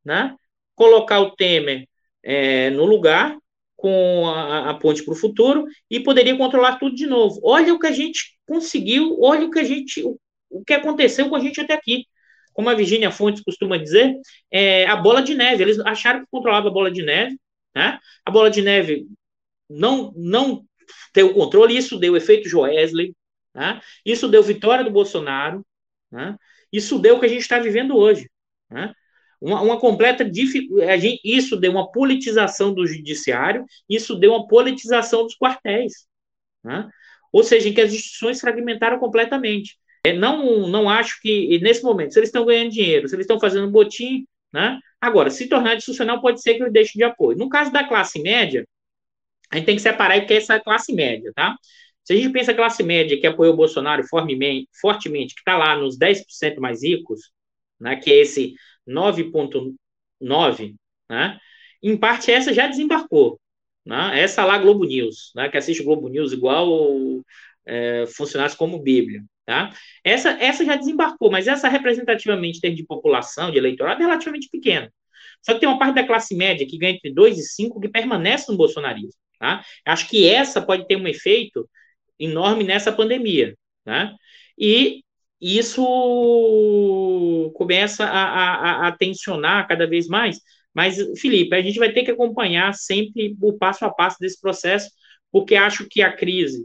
[0.05, 0.35] né,
[0.75, 1.87] colocar o Temer
[2.23, 3.37] é, no lugar,
[3.77, 7.41] com a, a ponte para o futuro e poderia controlar tudo de novo.
[7.43, 10.19] Olha o que a gente conseguiu, olha o que a gente, o
[10.67, 12.07] que aconteceu com a gente até aqui.
[12.53, 14.15] como a Virginia Fontes costuma dizer,
[14.51, 15.63] é a bola de neve.
[15.63, 17.39] Eles acharam que controlava a bola de neve,
[17.75, 17.99] né?
[18.25, 19.07] A bola de neve
[19.69, 20.65] não, não
[21.13, 23.15] ter o controle, isso deu efeito Joesley,
[23.55, 23.81] né?
[24.05, 25.65] isso deu vitória do Bolsonaro,
[26.11, 26.37] né?
[26.73, 28.29] isso deu o que a gente está vivendo hoje.
[28.69, 28.93] Né?
[29.41, 31.19] Uma, uma, completa dificuldade.
[31.25, 36.07] Isso deu uma politização do judiciário, isso deu uma politização dos quartéis.
[36.63, 36.89] Né?
[37.33, 39.79] Ou seja, em que as instituições fragmentaram completamente.
[40.05, 43.39] É, não, não acho que, nesse momento, se eles estão ganhando dinheiro, se eles estão
[43.39, 44.79] fazendo botim, né?
[45.01, 47.39] agora, se tornar institucional, pode ser que eles deixem de apoio.
[47.39, 48.67] No caso da classe média,
[49.51, 51.57] a gente tem que separar o que é essa classe média, tá?
[52.05, 55.77] Se a gente pensa classe média que apoiou o Bolsonaro fortemente, fortemente que está lá
[55.77, 57.31] nos 10% mais ricos,
[57.79, 58.55] né, que é esse
[58.87, 60.75] 9,9,
[61.09, 61.39] né,
[61.83, 63.41] em parte essa já desembarcou.
[63.85, 66.69] Né, essa lá Globo News, né, que assiste Globo News igual
[67.67, 69.23] é, funcionários como Bíblia.
[69.51, 69.75] Tá?
[70.05, 74.93] Essa, essa já desembarcou, mas essa representativamente de população, de eleitorado, é relativamente pequena.
[75.43, 77.89] Só que tem uma parte da classe média que ganha entre 2 e 5 que
[77.89, 79.21] permanece no bolsonarismo.
[79.41, 79.65] Tá?
[79.85, 81.69] Acho que essa pode ter um efeito
[82.17, 83.57] enorme nessa pandemia.
[83.85, 84.15] Tá?
[84.57, 85.03] E
[85.41, 85.83] isso
[87.57, 90.39] começa a, a, a, tensionar cada vez mais.
[90.73, 94.89] Mas, Felipe, a gente vai ter que acompanhar sempre o passo a passo desse processo,
[95.33, 96.65] porque acho que a crise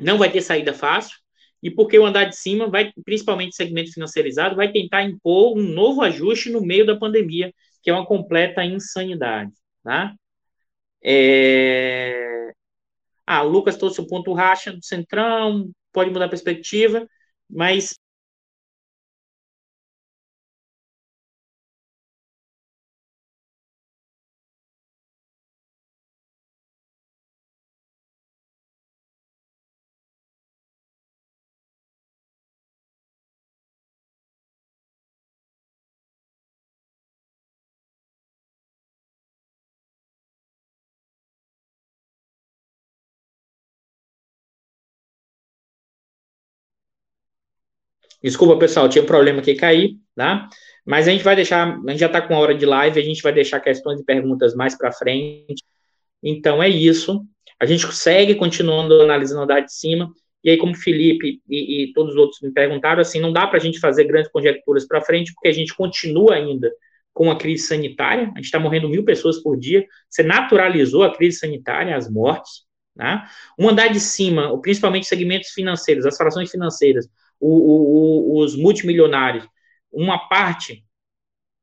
[0.00, 1.21] não vai ter saída fácil,
[1.62, 6.02] e porque o andar de cima vai, principalmente segmento financiarizado, vai tentar impor um novo
[6.02, 7.52] ajuste no meio da pandemia,
[7.82, 9.52] que é uma completa insanidade.
[9.82, 10.14] Tá?
[11.04, 12.52] É...
[13.26, 17.06] Ah, Lucas trouxe o ponto racha do Centrão, pode mudar a perspectiva,
[17.48, 17.98] mas
[48.22, 50.48] Desculpa, pessoal, tinha um problema aqui cair, tá?
[50.86, 53.04] Mas a gente vai deixar, a gente já está com a hora de live, a
[53.04, 55.64] gente vai deixar questões e perguntas mais para frente.
[56.22, 57.24] Então é isso.
[57.60, 60.12] A gente segue continuando analisando andar de cima.
[60.44, 63.46] E aí, como o Felipe e, e, todos os outros me perguntaram, assim, não dá
[63.46, 66.72] para a gente fazer grandes conjecturas para frente, porque a gente continua ainda
[67.12, 68.24] com a crise sanitária.
[68.24, 69.86] A gente está morrendo mil pessoas por dia.
[70.08, 72.64] Você naturalizou a crise sanitária, as mortes.
[72.96, 73.24] Né?
[73.58, 77.08] Um andar de cima, principalmente segmentos financeiros, as frações financeiras,
[77.48, 79.46] o, o, os multimilionários,
[79.92, 80.84] uma parte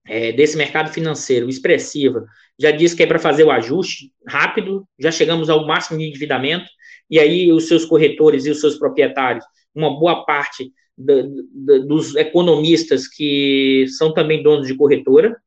[0.06, 2.26] é, desse mercado financeiro expressiva
[2.60, 6.70] já diz que é para fazer o ajuste rápido, já chegamos ao máximo de endividamento,
[7.10, 12.16] e aí os seus corretores e os seus proprietários, uma boa parte da, da, dos
[12.18, 15.38] economistas que são também donos de corretora,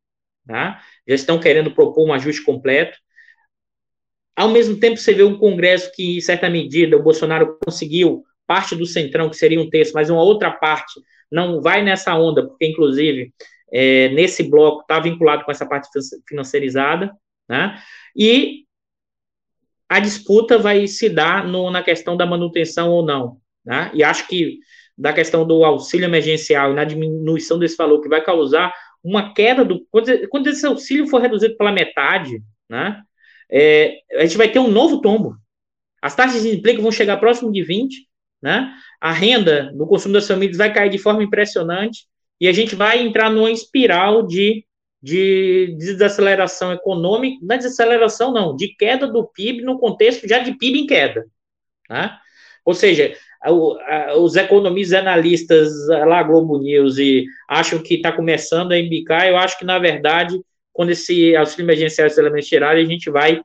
[0.47, 0.81] tá?
[1.07, 2.97] já estão querendo propor um ajuste completo.
[4.35, 8.77] Ao mesmo tempo, você vê um Congresso que, em certa medida, o Bolsonaro conseguiu parte
[8.77, 12.67] do centrão, que seria um terço, mas uma outra parte não vai nessa onda, porque,
[12.67, 13.33] inclusive,
[13.73, 15.89] é, nesse bloco está vinculado com essa parte
[16.29, 17.11] financiarizada,
[17.49, 17.81] né?
[18.15, 18.65] E
[19.89, 23.91] a disputa vai se dar no, na questão da manutenção ou não, né?
[23.95, 24.59] E acho que
[24.97, 28.73] da questão do auxílio emergencial e na diminuição desse valor, que vai causar
[29.03, 29.85] uma queda do.
[29.91, 33.03] Quando, quando esse auxílio for reduzido pela metade, né?
[33.51, 35.37] É, a gente vai ter um novo tombo.
[36.01, 38.07] As taxas de desemprego vão chegar próximo de 20,
[38.43, 38.73] né?
[39.01, 42.07] A renda do consumo das famílias vai cair de forma impressionante
[42.41, 44.65] e a gente vai entrar numa espiral de,
[45.01, 50.53] de desaceleração econômica, não é desaceleração não, de queda do PIB no contexto já de
[50.55, 51.25] PIB em queda,
[51.89, 52.19] né?
[52.65, 53.17] Ou seja,
[54.19, 59.59] os economistas analistas lá Globo News e acham que está começando a embicar, eu acho
[59.59, 60.41] que na verdade
[60.73, 63.43] quando esse auxílio emergencial e elementos tirarem, a gente vai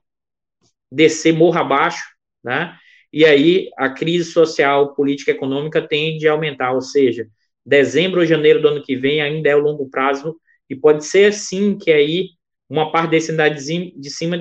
[0.91, 2.03] descer morro abaixo,
[2.43, 2.77] né?
[3.17, 7.27] E aí a crise social, política, econômica tende a aumentar, ou seja,
[7.65, 10.39] dezembro ou janeiro do ano que vem ainda é o longo prazo,
[10.69, 12.27] e pode ser sim que aí
[12.69, 14.39] uma parte desse andar de cima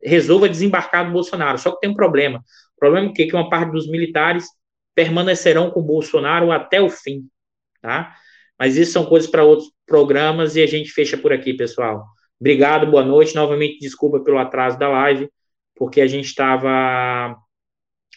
[0.00, 1.58] resolva desembarcar do Bolsonaro.
[1.58, 2.38] Só que tem um problema.
[2.76, 4.46] O problema é que, que uma parte dos militares
[4.94, 7.26] permanecerão com o Bolsonaro até o fim,
[7.82, 8.14] tá?
[8.56, 12.04] Mas isso são coisas para outros programas e a gente fecha por aqui, pessoal.
[12.38, 13.34] Obrigado, boa noite.
[13.34, 15.28] Novamente, desculpa pelo atraso da live,
[15.74, 17.36] porque a gente estava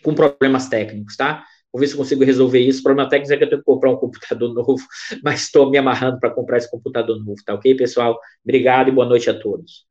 [0.04, 1.44] com problemas técnicos, tá?
[1.72, 2.80] Vou ver se consigo resolver isso.
[2.80, 4.84] O problema técnico é que eu tenho que comprar um computador novo,
[5.24, 8.20] mas estou me amarrando para comprar esse computador novo, tá ok, pessoal?
[8.44, 9.89] Obrigado e boa noite a todos.